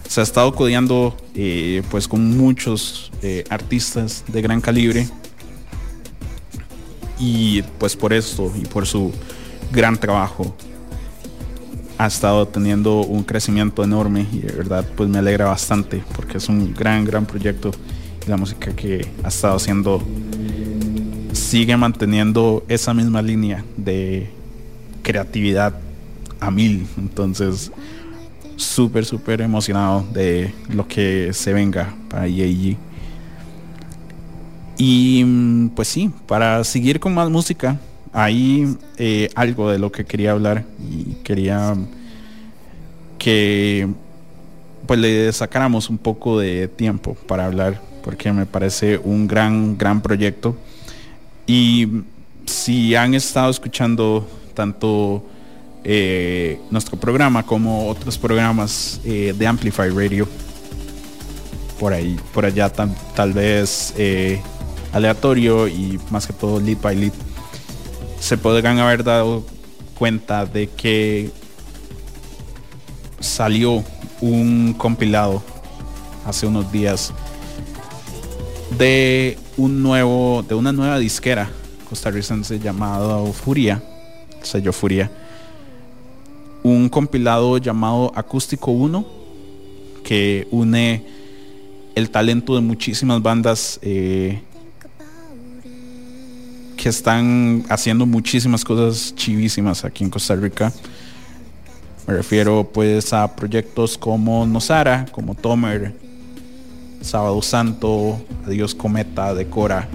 [0.08, 5.08] se ha estado codeando eh, pues con muchos eh, artistas de gran calibre
[7.20, 9.12] y pues por esto y por su
[9.72, 10.56] gran trabajo
[11.98, 16.48] ha estado teniendo un crecimiento enorme y de verdad pues me alegra bastante porque es
[16.48, 17.72] un gran gran proyecto
[18.26, 20.02] y la música que ha estado haciendo
[21.38, 24.30] sigue manteniendo esa misma línea de
[25.04, 25.74] creatividad
[26.40, 26.88] a mil.
[26.98, 27.72] Entonces
[28.56, 32.78] súper súper emocionado de lo que se venga para EAG
[34.78, 37.80] y mm, pues sí, para seguir con más música,
[38.14, 41.76] hay eh, algo de lo que quería hablar y quería
[43.18, 43.88] que
[44.86, 50.02] pues le sacáramos un poco de tiempo para hablar porque me parece un gran gran
[50.02, 50.56] proyecto
[51.48, 51.88] y
[52.46, 55.24] si han estado escuchando tanto
[55.84, 60.28] eh, nuestro programa como otros programas eh, de Amplify Radio
[61.80, 64.42] por ahí por allá tal vez eh,
[64.92, 67.14] aleatorio y más que todo lead by lead
[68.20, 69.46] se podrán haber dado
[69.98, 71.32] cuenta de que
[73.20, 73.84] salió
[74.20, 75.42] un compilado
[76.26, 77.14] hace unos días
[78.78, 81.50] de un nuevo de una nueva disquera
[81.90, 83.82] costarricense llamada Furia
[84.42, 85.10] sello Furia
[86.64, 89.06] un compilado llamado Acústico 1
[90.04, 91.04] que une
[91.96, 94.42] el talento de muchísimas bandas eh,
[96.78, 100.72] que están haciendo muchísimas cosas chivísimas aquí en Costa Rica.
[102.08, 105.94] Me refiero pues a proyectos como Nosara, como Tomer,
[107.02, 109.88] Sábado Santo, Adiós Cometa, Decora.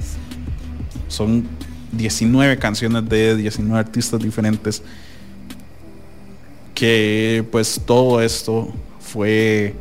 [1.09, 1.47] Son
[1.93, 4.83] 19 canciones de 19 artistas diferentes.
[6.75, 9.75] Que pues todo esto fue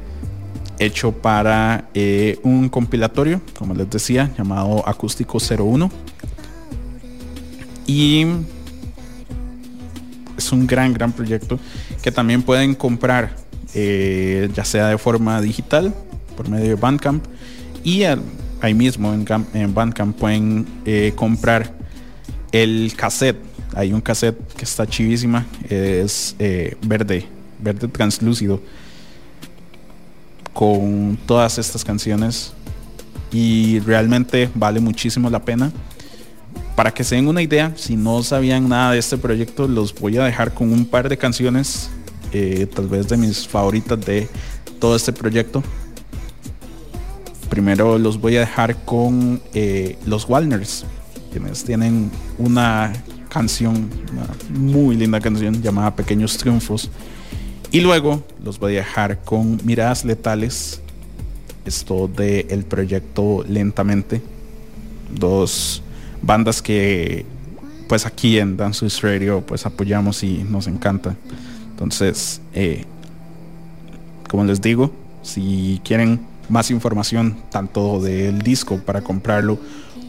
[0.77, 5.89] hecho para eh, un compilatorio, como les decía, llamado Acústico 01.
[7.87, 8.25] Y
[10.37, 11.59] es un gran, gran proyecto
[12.01, 13.35] que también pueden comprar,
[13.73, 15.93] eh, ya sea de forma digital,
[16.41, 17.23] por medio de Bandcamp,
[17.83, 18.01] y
[18.61, 21.71] ahí mismo en, en Bandcamp pueden eh, comprar
[22.51, 23.37] el cassette.
[23.75, 27.27] Hay un cassette que está chivísima, es eh, verde,
[27.59, 28.59] verde translúcido,
[30.51, 32.53] con todas estas canciones,
[33.31, 35.71] y realmente vale muchísimo la pena
[36.75, 40.17] para que se den una idea, si no sabían nada de este proyecto, los voy
[40.17, 41.91] a dejar con un par de canciones,
[42.33, 44.27] eh, tal vez de mis favoritas de
[44.79, 45.61] todo este proyecto.
[47.51, 50.85] Primero los voy a dejar con eh, los Walners,
[51.33, 52.93] quienes tienen una
[53.27, 56.89] canción, una muy linda canción llamada Pequeños Triunfos.
[57.69, 60.81] Y luego los voy a dejar con Miradas Letales,
[61.65, 64.21] esto del el proyecto Lentamente.
[65.13, 65.83] Dos
[66.21, 67.25] bandas que
[67.89, 71.17] pues aquí en Dance With Radio pues apoyamos y nos encanta.
[71.71, 72.85] Entonces, eh,
[74.29, 74.89] como les digo,
[75.21, 79.59] si quieren más información tanto del disco para comprarlo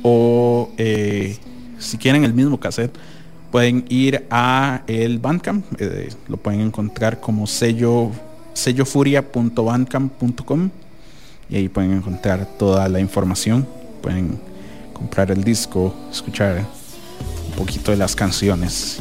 [0.03, 1.37] o eh,
[1.79, 2.97] si quieren el mismo cassette,
[3.51, 8.11] pueden ir a el Bandcamp, eh, lo pueden encontrar como sello
[8.55, 10.71] sellofuria.bandcamp.com
[11.49, 13.67] y ahí pueden encontrar toda la información,
[14.03, 14.39] pueden
[14.93, 16.67] comprar el disco, escuchar
[17.49, 19.01] un poquito de las canciones.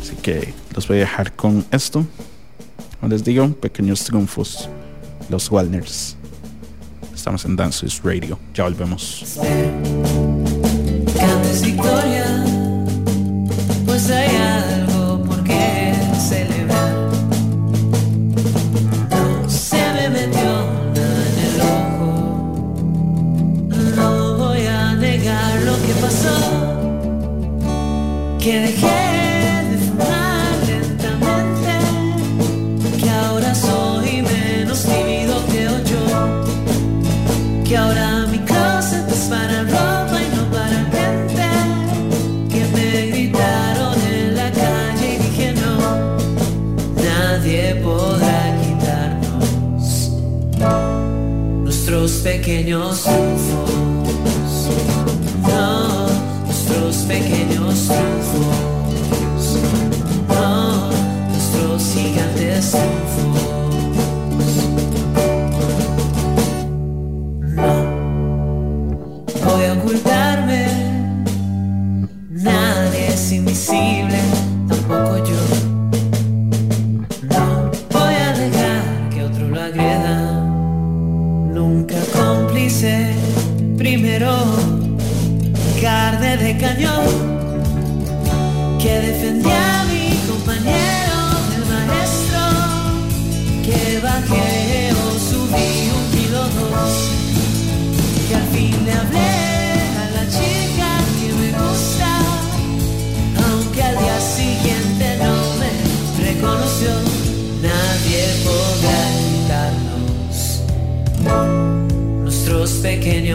[0.00, 2.06] Así que los voy a dejar con esto.
[3.08, 4.68] Les digo, pequeños triunfos,
[5.28, 6.16] los Walners.
[7.14, 8.38] Estamos en Dance Radio.
[8.54, 9.38] Ya volvemos.
[52.76, 53.25] Pequeños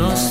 [0.02, 0.31] pequeños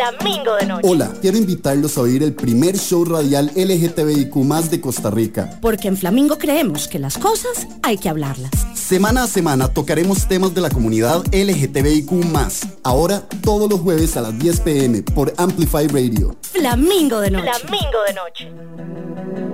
[0.00, 0.88] Flamingo de noche.
[0.88, 5.58] Hola, quiero invitarlos a oír el primer show radial LGTBIQ más de Costa Rica.
[5.60, 8.50] Porque en Flamingo creemos que las cosas hay que hablarlas.
[8.74, 12.66] Semana a semana tocaremos temas de la comunidad LGTBIQ más.
[12.82, 16.34] Ahora todos los jueves a las 10 pm por Amplify Radio.
[16.40, 17.50] Flamingo de noche.
[17.60, 19.49] Flamingo de noche.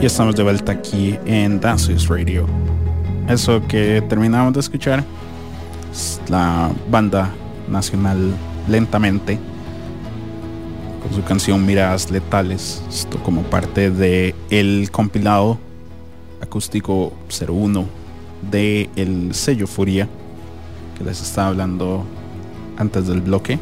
[0.00, 2.46] Y estamos de vuelta aquí en Dances Radio.
[3.28, 5.04] Eso que terminamos de escuchar
[5.92, 7.30] es la banda
[7.68, 8.32] nacional
[8.66, 9.38] Lentamente
[11.02, 12.82] con su canción Miradas Letales.
[12.88, 15.58] Esto como parte de el compilado
[16.40, 17.84] acústico 01
[18.50, 20.08] de el sello Furia
[20.96, 22.06] que les estaba hablando
[22.78, 23.58] antes del bloque.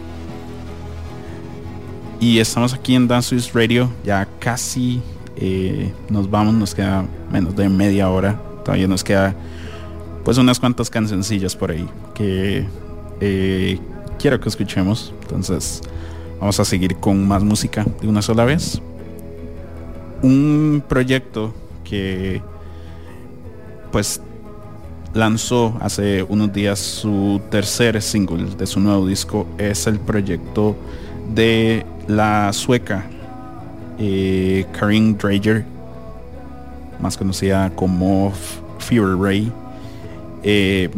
[2.21, 5.03] Y estamos aquí en Dance Swiss Radio, ya casi
[6.09, 8.41] nos vamos, nos queda menos de media hora.
[8.65, 9.35] Todavía nos queda
[10.25, 12.67] pues unas cuantas cancioncillas por ahí que
[13.21, 13.79] eh,
[14.19, 15.15] quiero que escuchemos.
[15.23, 15.81] Entonces
[16.41, 18.81] vamos a seguir con más música de una sola vez.
[20.23, 21.55] Un proyecto
[21.85, 22.43] que
[23.93, 24.21] pues
[25.15, 30.77] lanzó hace unos días su tercer single de su nuevo disco es el proyecto
[31.35, 33.07] de la sueca
[33.99, 35.65] eh, Karin Drager,
[37.01, 38.33] más conocida como
[38.79, 39.53] Fever Ray.
[40.43, 40.89] Eh,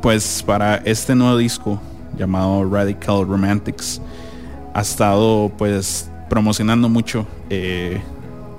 [0.00, 1.80] pues para este nuevo disco
[2.16, 4.00] llamado Radical Romantics
[4.72, 8.00] ha estado pues promocionando mucho eh,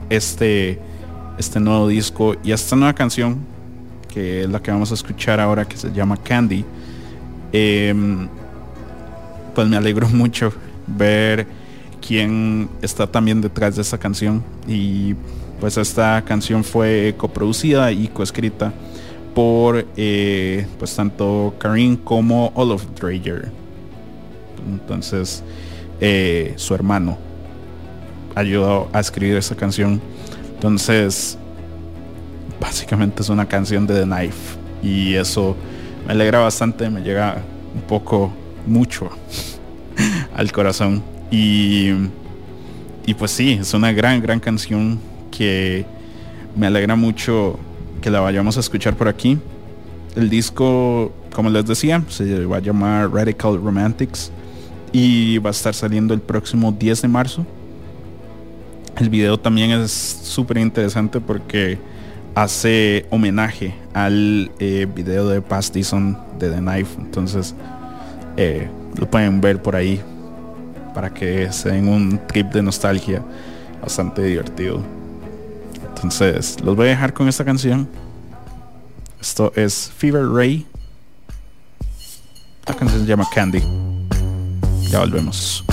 [0.10, 0.80] este
[1.38, 3.40] este nuevo disco y esta nueva canción
[4.14, 6.65] que es la que vamos a escuchar ahora que se llama Candy
[7.52, 8.27] Em,
[9.56, 10.53] pues me alegro mucho
[10.97, 11.47] ver
[12.05, 14.43] quién está también detrás de esta canción.
[14.67, 15.15] Y
[15.59, 18.73] pues esta canción fue coproducida y coescrita
[19.35, 23.51] por eh, pues tanto Karin como Olaf Drager
[24.67, 25.43] entonces
[25.99, 27.17] eh, su hermano
[28.35, 30.01] ayudó a escribir esta canción.
[30.55, 31.37] Entonces
[32.59, 34.57] básicamente es una canción de The Knife.
[34.81, 35.55] Y eso
[36.05, 37.41] me alegra bastante me llega
[37.73, 38.31] un poco
[38.65, 39.09] mucho
[40.35, 41.03] al corazón.
[41.31, 41.91] Y
[43.05, 44.99] y pues sí es una gran gran canción
[45.31, 45.84] que
[46.55, 47.57] me alegra mucho
[48.01, 49.38] que la vayamos a escuchar por aquí.
[50.15, 54.31] El disco como les decía se va a llamar Radical Romantics
[54.91, 57.45] y va a estar saliendo el próximo 10 de marzo.
[58.97, 61.80] El video también es súper interesante porque
[62.35, 66.99] hace homenaje al eh, video de Past Season de The Knife.
[66.99, 67.55] Entonces
[68.38, 70.01] eh, lo pueden ver por ahí
[70.93, 73.23] para que se den un trip de nostalgia
[73.81, 74.81] bastante divertido.
[75.95, 77.87] Entonces los voy a dejar con esta canción.
[79.19, 80.65] Esto es Fever Ray.
[82.65, 83.61] La canción se llama Candy.
[84.89, 85.65] Ya volvemos.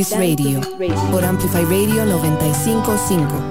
[0.00, 0.62] This Radio
[1.12, 3.49] por Amplify Radio 955.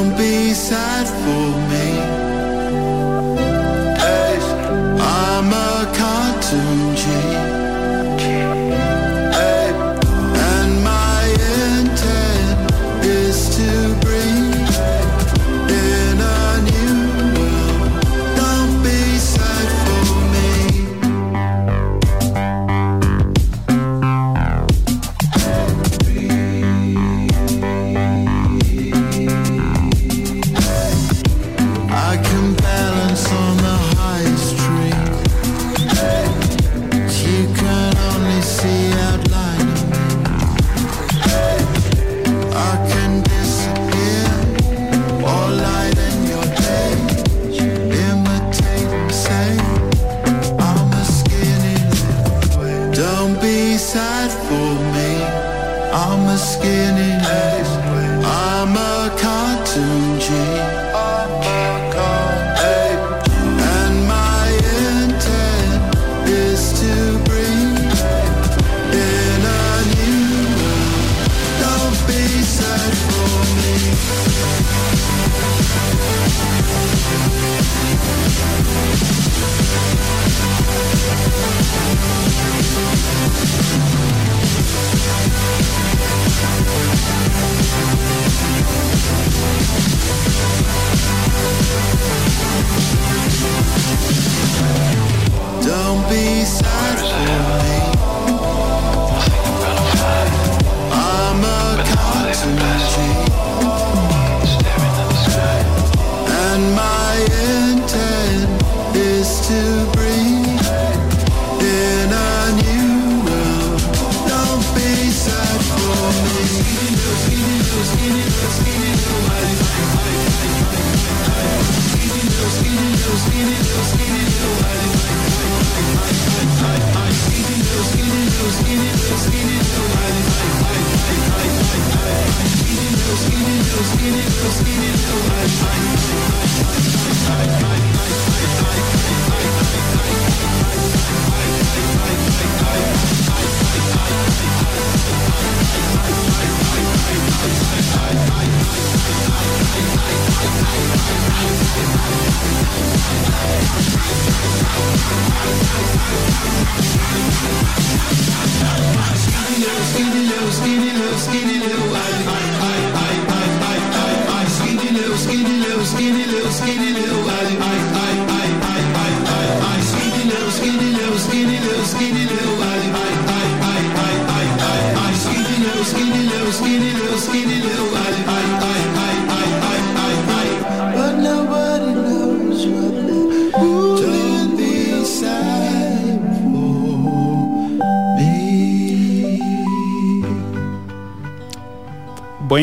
[0.00, 1.89] Don't be sad for me.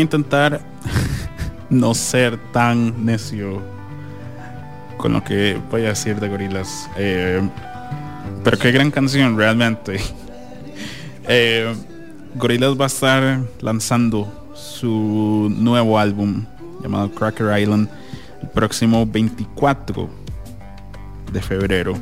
[0.08, 0.62] Intentar
[1.70, 3.62] no ser tan necio
[4.98, 6.90] con lo que voy a decir de Gorilas.
[6.96, 10.00] pero qué gran canción, realmente.
[11.30, 11.76] Eh,
[12.36, 16.46] Gorillaz va a estar lanzando su nuevo álbum
[16.82, 17.90] llamado Cracker Island
[18.42, 20.08] el próximo 24
[21.34, 21.96] de febrero.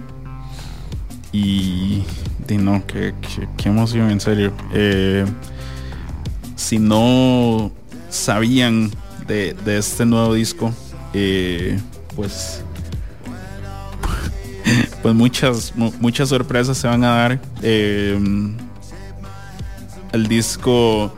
[1.31, 2.03] Y,
[2.47, 3.15] di no, qué-
[3.57, 4.53] qué emoción, en serio.
[4.73, 5.25] Eh,
[6.55, 7.71] si no
[8.15, 8.91] sabían
[9.27, 10.71] de, de este nuevo disco,
[11.13, 11.79] eh,
[12.15, 12.63] pues
[15.01, 17.39] pues muchas mu- muchas sorpresas se van a dar.
[17.61, 18.19] Eh,
[20.11, 21.13] el disco,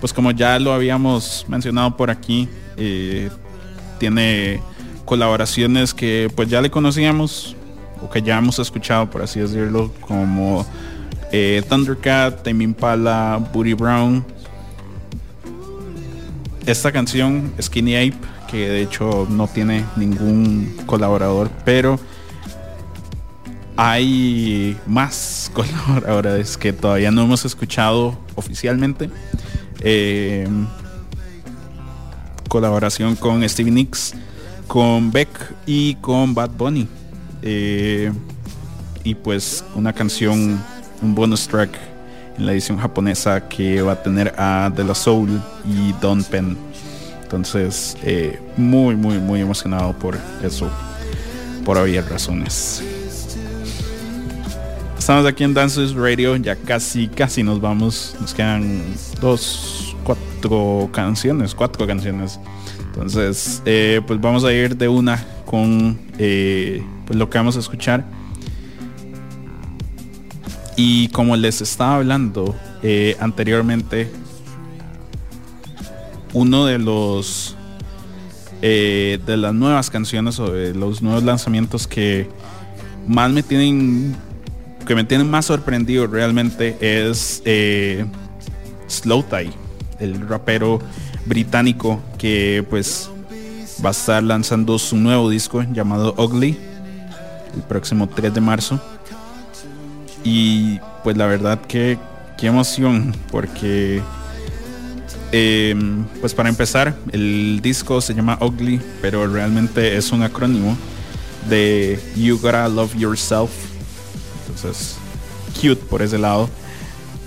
[0.00, 3.30] pues como ya lo habíamos mencionado por aquí, eh,
[3.98, 4.60] tiene
[5.04, 7.54] colaboraciones que pues ya le conocíamos
[8.02, 10.66] o que ya hemos escuchado, por así decirlo, como
[11.30, 14.24] eh, Thundercat, Tame Impala, Booty Brown.
[16.66, 18.16] Esta canción, Skinny Ape,
[18.50, 22.00] que de hecho no tiene ningún colaborador, pero
[23.76, 29.10] hay más colaboradores que todavía no hemos escuchado oficialmente.
[29.80, 30.48] Eh,
[32.48, 34.14] colaboración con Stevie Nicks,
[34.66, 35.28] con Beck
[35.66, 36.88] y con Bad Bunny.
[37.42, 38.10] Eh,
[39.02, 40.58] y pues una canción,
[41.02, 41.93] un bonus track
[42.36, 46.56] en la edición japonesa que va a tener a De La Soul y Don Penn.
[47.22, 50.68] Entonces, eh, muy, muy, muy emocionado por eso,
[51.64, 52.82] por obvias razones.
[54.98, 58.16] Estamos aquí en Dances Radio, ya casi, casi nos vamos.
[58.20, 58.82] Nos quedan
[59.20, 62.40] dos, cuatro canciones, cuatro canciones.
[62.86, 67.60] Entonces, eh, pues vamos a ir de una con eh, pues lo que vamos a
[67.60, 68.04] escuchar.
[70.76, 74.10] Y como les estaba hablando eh, anteriormente,
[76.32, 77.56] uno de los
[78.62, 82.28] eh, de las nuevas canciones o de los nuevos lanzamientos que
[83.06, 84.16] más me tienen
[84.86, 88.04] que me tienen más sorprendido realmente es eh,
[88.88, 89.50] Slow Tie,
[89.98, 90.80] el rapero
[91.26, 93.10] británico que pues
[93.84, 96.58] va a estar lanzando su nuevo disco llamado Ugly
[97.54, 98.80] el próximo 3 de marzo.
[100.24, 101.98] Y pues la verdad que
[102.38, 104.02] qué emoción porque
[105.30, 105.74] eh,
[106.20, 110.76] pues para empezar el disco se llama Ugly pero realmente es un acrónimo
[111.48, 113.50] de You Gotta Love Yourself.
[114.48, 114.96] Entonces
[115.60, 116.48] cute por ese lado.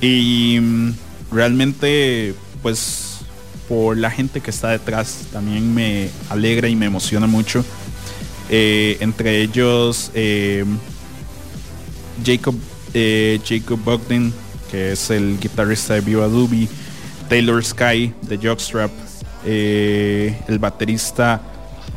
[0.01, 0.93] Y mm,
[1.31, 3.19] realmente pues
[3.67, 7.63] por la gente que está detrás también me alegra y me emociona mucho.
[8.49, 10.63] Eh, entre ellos eh,
[12.25, 12.55] Jacob
[12.93, 14.33] eh, Jacob Bogdan
[14.69, 16.67] que es el guitarrista de Viva Doobie
[17.29, 18.91] Taylor Sky de Jockstrap
[19.45, 21.41] eh, el baterista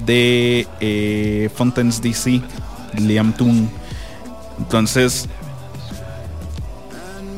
[0.05, 2.41] de eh, Fountains DC
[2.99, 3.69] Liam Toon
[4.59, 5.29] entonces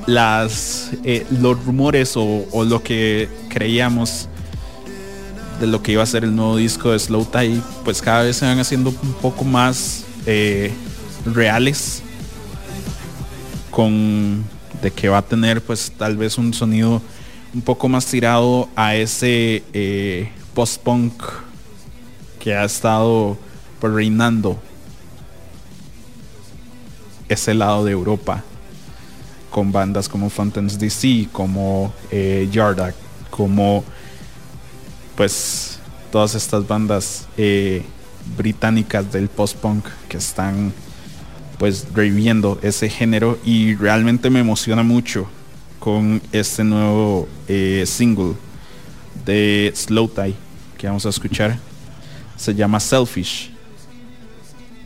[0.06, 4.28] las eh, los rumores o, o lo que creíamos
[5.60, 8.36] de lo que iba a ser el nuevo disco de Slow Tie pues cada vez
[8.36, 10.04] se van haciendo un poco más
[11.24, 12.02] reales
[13.72, 14.44] con
[14.80, 17.02] de que va a tener pues tal vez un sonido
[17.52, 21.22] un poco más tirado a ese eh, post-punk
[22.38, 23.36] que ha estado
[23.80, 24.58] pues, reinando
[27.28, 28.44] ese lado de Europa
[29.50, 32.48] con bandas como Fountains DC, como eh,
[33.30, 33.84] como
[35.16, 35.78] pues
[36.10, 37.82] todas estas bandas eh,
[38.36, 40.72] británicas del post-punk que están
[41.62, 45.28] pues reviviendo ese género y realmente me emociona mucho
[45.78, 48.32] con este nuevo eh, single
[49.24, 50.34] de Slow Tie
[50.76, 51.56] que vamos a escuchar.
[52.36, 53.52] Se llama Selfish.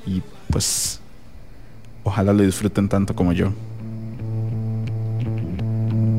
[0.04, 1.00] Y pues
[2.04, 3.54] ojalá lo disfruten tanto como yo.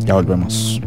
[0.07, 0.81] Ya volvemos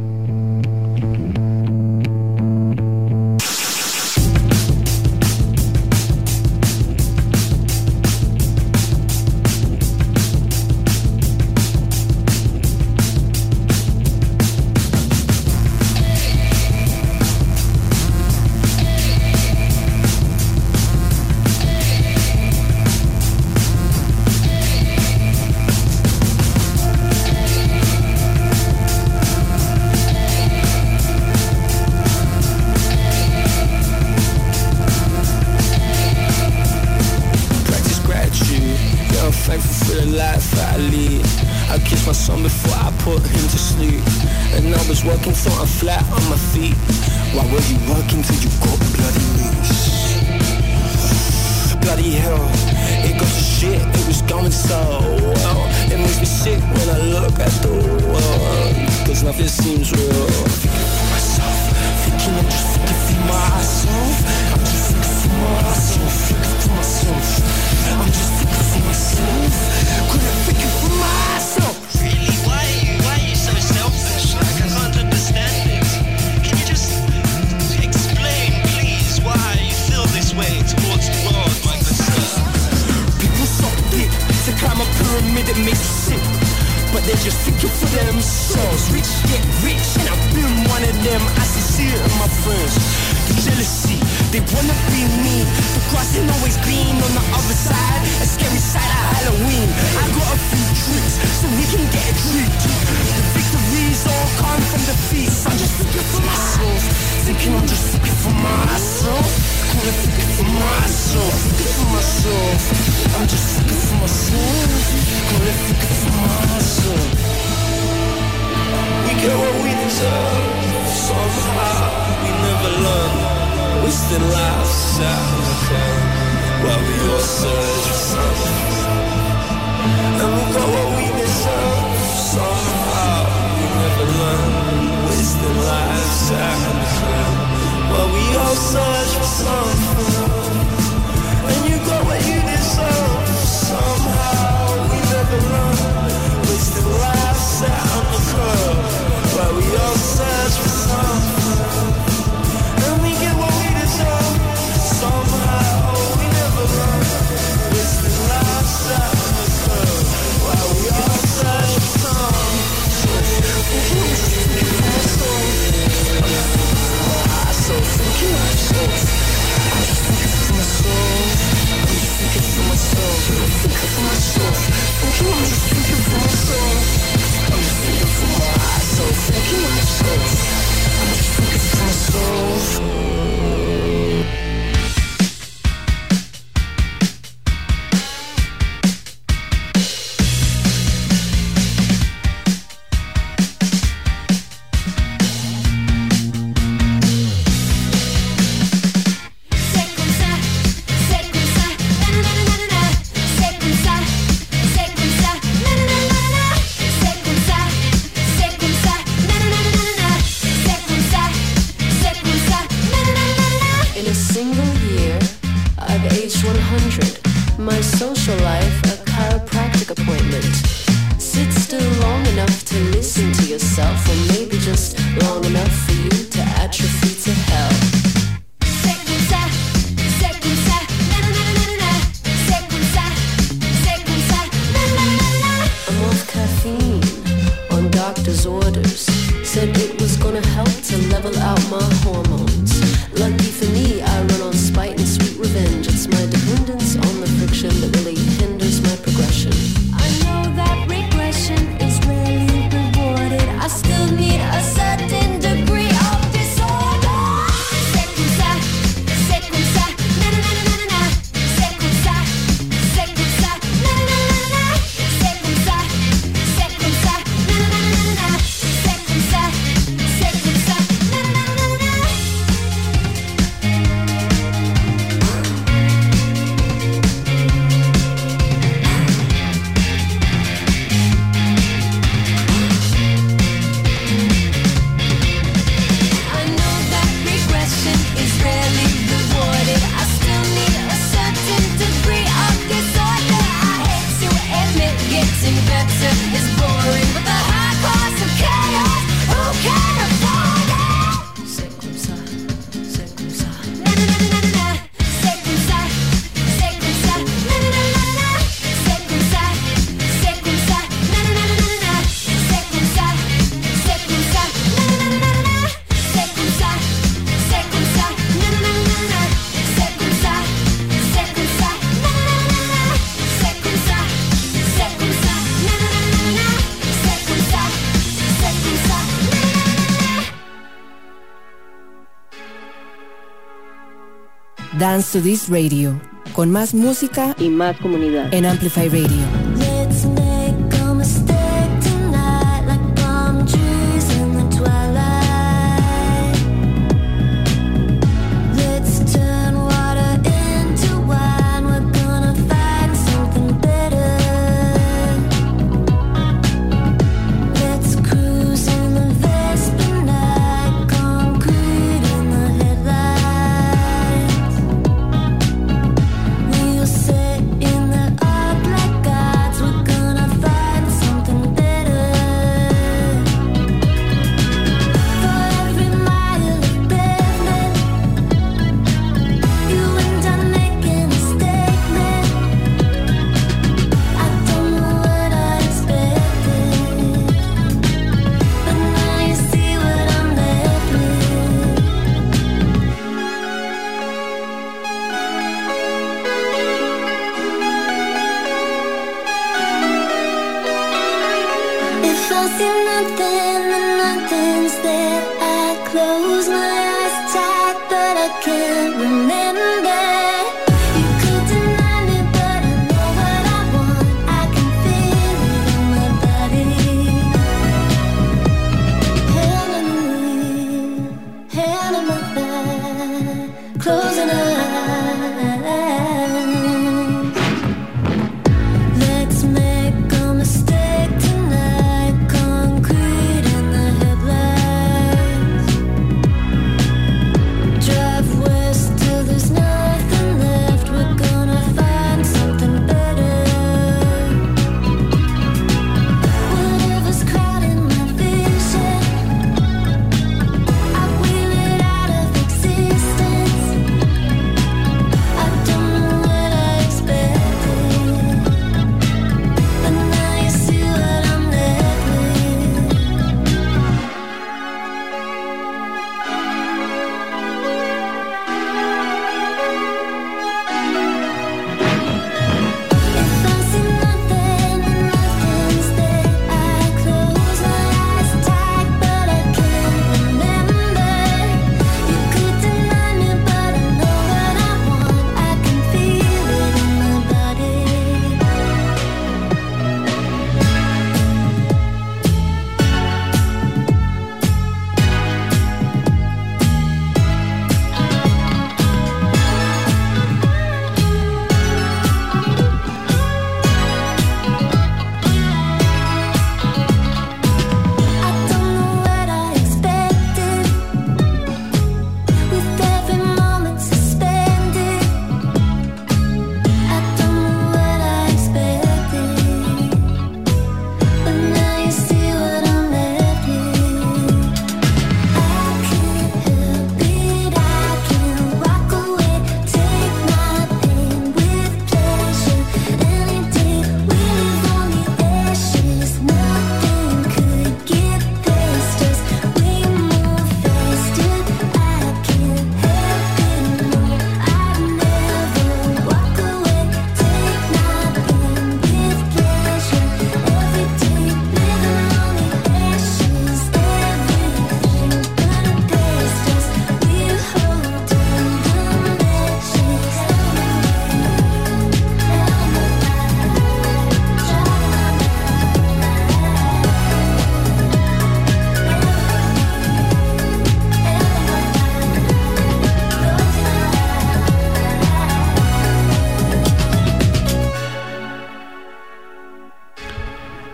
[335.13, 336.01] to This Radio,
[336.35, 339.50] con más música y más comunidad en Amplify Radio.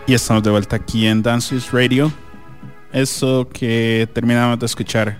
[0.08, 2.12] Y estamos de vuelta aquí en Dances Radio.
[2.92, 5.18] Eso que terminamos de escuchar,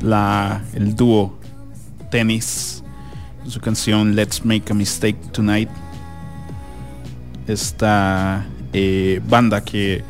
[0.00, 1.38] la, el dúo
[2.10, 2.82] Tenis,
[3.46, 5.68] su canción Let's Make a Mistake Tonight.
[7.46, 10.02] Esta eh, banda que,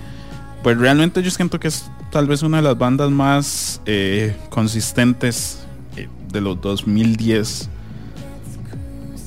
[0.62, 5.66] pues realmente yo siento que es tal vez una de las bandas más eh, consistentes
[5.98, 7.68] eh, de los 2010.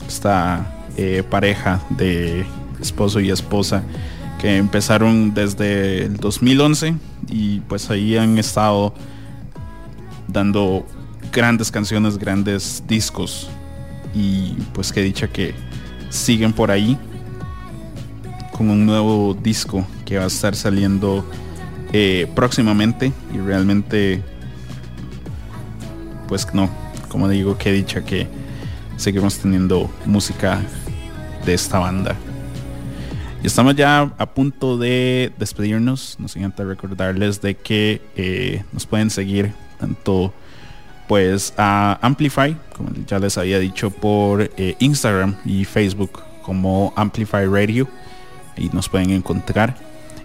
[0.08, 0.76] Esta
[1.30, 2.46] pareja de
[2.82, 3.84] esposo y esposa
[4.40, 6.96] que empezaron desde el 2011
[7.30, 8.94] y pues ahí han estado
[10.28, 10.86] dando
[11.32, 13.50] grandes canciones, grandes discos.
[14.16, 15.54] Y pues que dicha que
[16.10, 16.98] siguen por ahí
[18.52, 21.24] con un nuevo disco que va a estar saliendo
[21.92, 23.12] eh, próximamente.
[23.34, 24.24] Y realmente
[26.30, 26.70] pues no,
[27.10, 28.28] como digo, que dicha que
[28.98, 30.62] seguimos teniendo música
[31.46, 32.16] de esta banda.
[33.42, 36.18] Y estamos ya a punto de despedirnos.
[36.20, 40.34] Nos encanta recordarles de que eh, nos pueden seguir tanto
[41.08, 47.46] pues a Amplify, como ya les había dicho, por eh, Instagram y Facebook como Amplify
[47.46, 47.88] Radio.
[48.58, 49.78] Ahí nos pueden encontrar.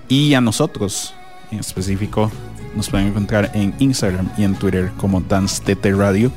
[0.09, 1.15] Y a nosotros
[1.53, 2.33] en específico
[2.75, 6.33] nos pueden encontrar en Instagram y en Twitter como Dance TT Radio.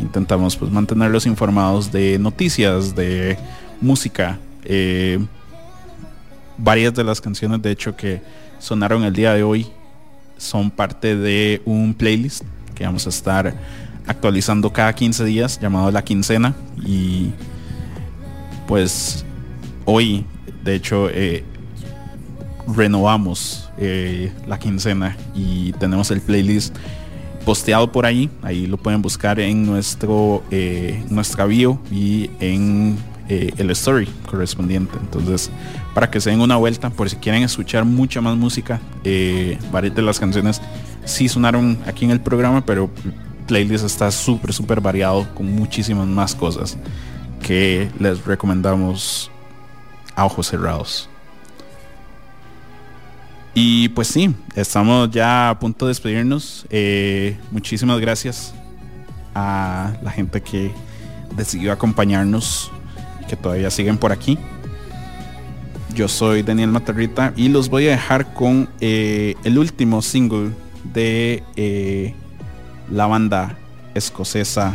[0.00, 3.36] Intentamos pues mantenerlos informados de noticias, de
[3.82, 4.38] música.
[4.64, 5.18] eh,
[6.62, 8.22] varias de las canciones de hecho que
[8.58, 9.66] sonaron el día de hoy
[10.36, 13.54] son parte de un playlist que vamos a estar
[14.06, 16.54] actualizando cada 15 días llamado La Quincena.
[16.84, 17.30] Y
[18.66, 19.24] pues
[19.84, 20.24] hoy
[20.64, 21.44] de hecho eh,
[22.66, 26.74] renovamos eh, la quincena y tenemos el playlist
[27.44, 28.30] posteado por ahí.
[28.42, 32.98] Ahí lo pueden buscar en nuestro eh, nuestra bio y en
[33.30, 35.50] eh, el story correspondiente entonces
[35.94, 39.94] para que se den una vuelta por si quieren escuchar mucha más música eh, varias
[39.94, 40.60] de las canciones
[41.04, 42.90] sí sonaron aquí en el programa pero
[43.46, 46.76] playlist está súper súper variado con muchísimas más cosas
[47.42, 49.30] que les recomendamos
[50.14, 51.08] a ojos cerrados
[53.54, 56.66] y pues sí, estamos ya a punto de despedirnos.
[56.70, 58.54] Eh, muchísimas gracias
[59.34, 60.72] a la gente que
[61.36, 62.70] decidió acompañarnos,
[63.30, 64.36] que todavía siguen por aquí.
[65.94, 70.50] Yo soy Daniel Matarrita y los voy a dejar con eh, el último single
[70.92, 72.12] de eh,
[72.90, 73.56] la banda
[73.94, 74.74] escocesa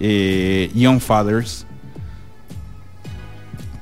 [0.00, 1.64] eh, Young Fathers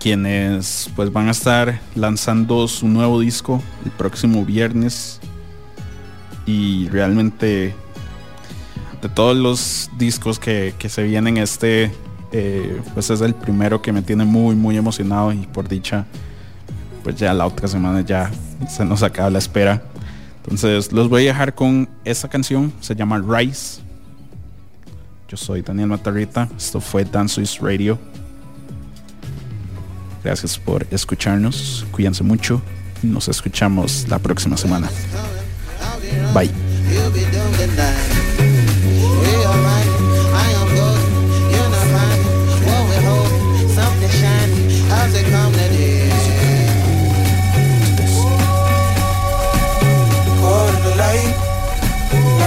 [0.01, 5.21] quienes pues van a estar lanzando su nuevo disco el próximo viernes
[6.45, 7.75] y realmente
[9.01, 11.91] de todos los discos que, que se vienen este
[12.37, 16.07] eh, pues es el primero que me tiene muy muy emocionado y por dicha
[17.03, 18.31] pues ya la otra semana ya
[18.69, 19.83] se nos acaba la espera
[20.43, 23.81] entonces los voy a dejar con esa canción se llama Rise
[25.29, 27.99] yo soy Daniel Matarrita esto fue Dance Swiss Radio
[30.27, 31.87] Gracias por escucharnos.
[31.93, 32.61] Cuídense mucho.
[33.01, 34.91] Nos escuchamos la próxima semana.
[36.35, 36.51] Bye.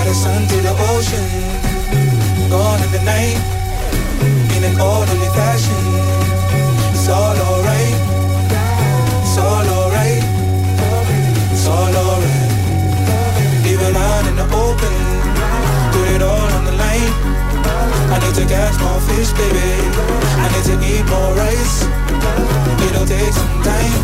[0.10, 1.28] The sun to the ocean.
[2.50, 3.38] Gone in the night,
[4.58, 5.82] in an orderly fashion.
[6.94, 7.98] It's all alright,
[9.22, 10.24] it's all alright,
[11.54, 12.52] it's all alright.
[13.70, 14.96] Even out in the open,
[15.94, 17.14] put it all on the line.
[18.10, 19.70] I need to catch more fish, baby.
[20.44, 21.86] I need to eat more rice.
[22.86, 24.02] It'll take some time,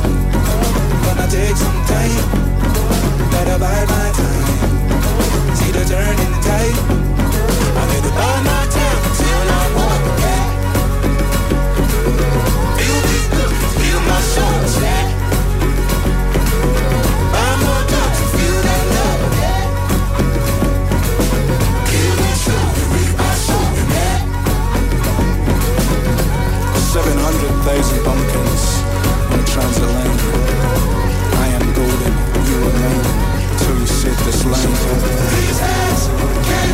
[1.01, 2.25] gonna take some time.
[3.33, 4.94] Better bide my time
[5.55, 6.77] see the turn in the tide.
[7.79, 8.11] I need to
[8.49, 8.63] my
[9.59, 10.03] I walk.
[12.77, 12.99] Feel
[13.79, 14.57] feel my soul.
[17.33, 19.21] Buy more drugs and feel that love.
[21.89, 23.71] Kill me and my soul
[26.93, 28.63] 700,000 pumpkins
[29.33, 30.14] on transatlantic.
[34.05, 34.71] shit that's lame.
[35.35, 36.64] These hands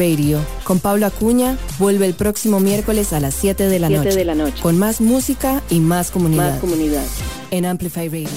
[0.00, 4.16] Radio con Pablo Acuña vuelve el próximo miércoles a las 7 de la, 7 noche,
[4.16, 4.62] de la noche.
[4.62, 6.52] con más música y más comunidad.
[6.52, 7.04] Más comunidad.
[7.50, 8.28] en Amplify Radio.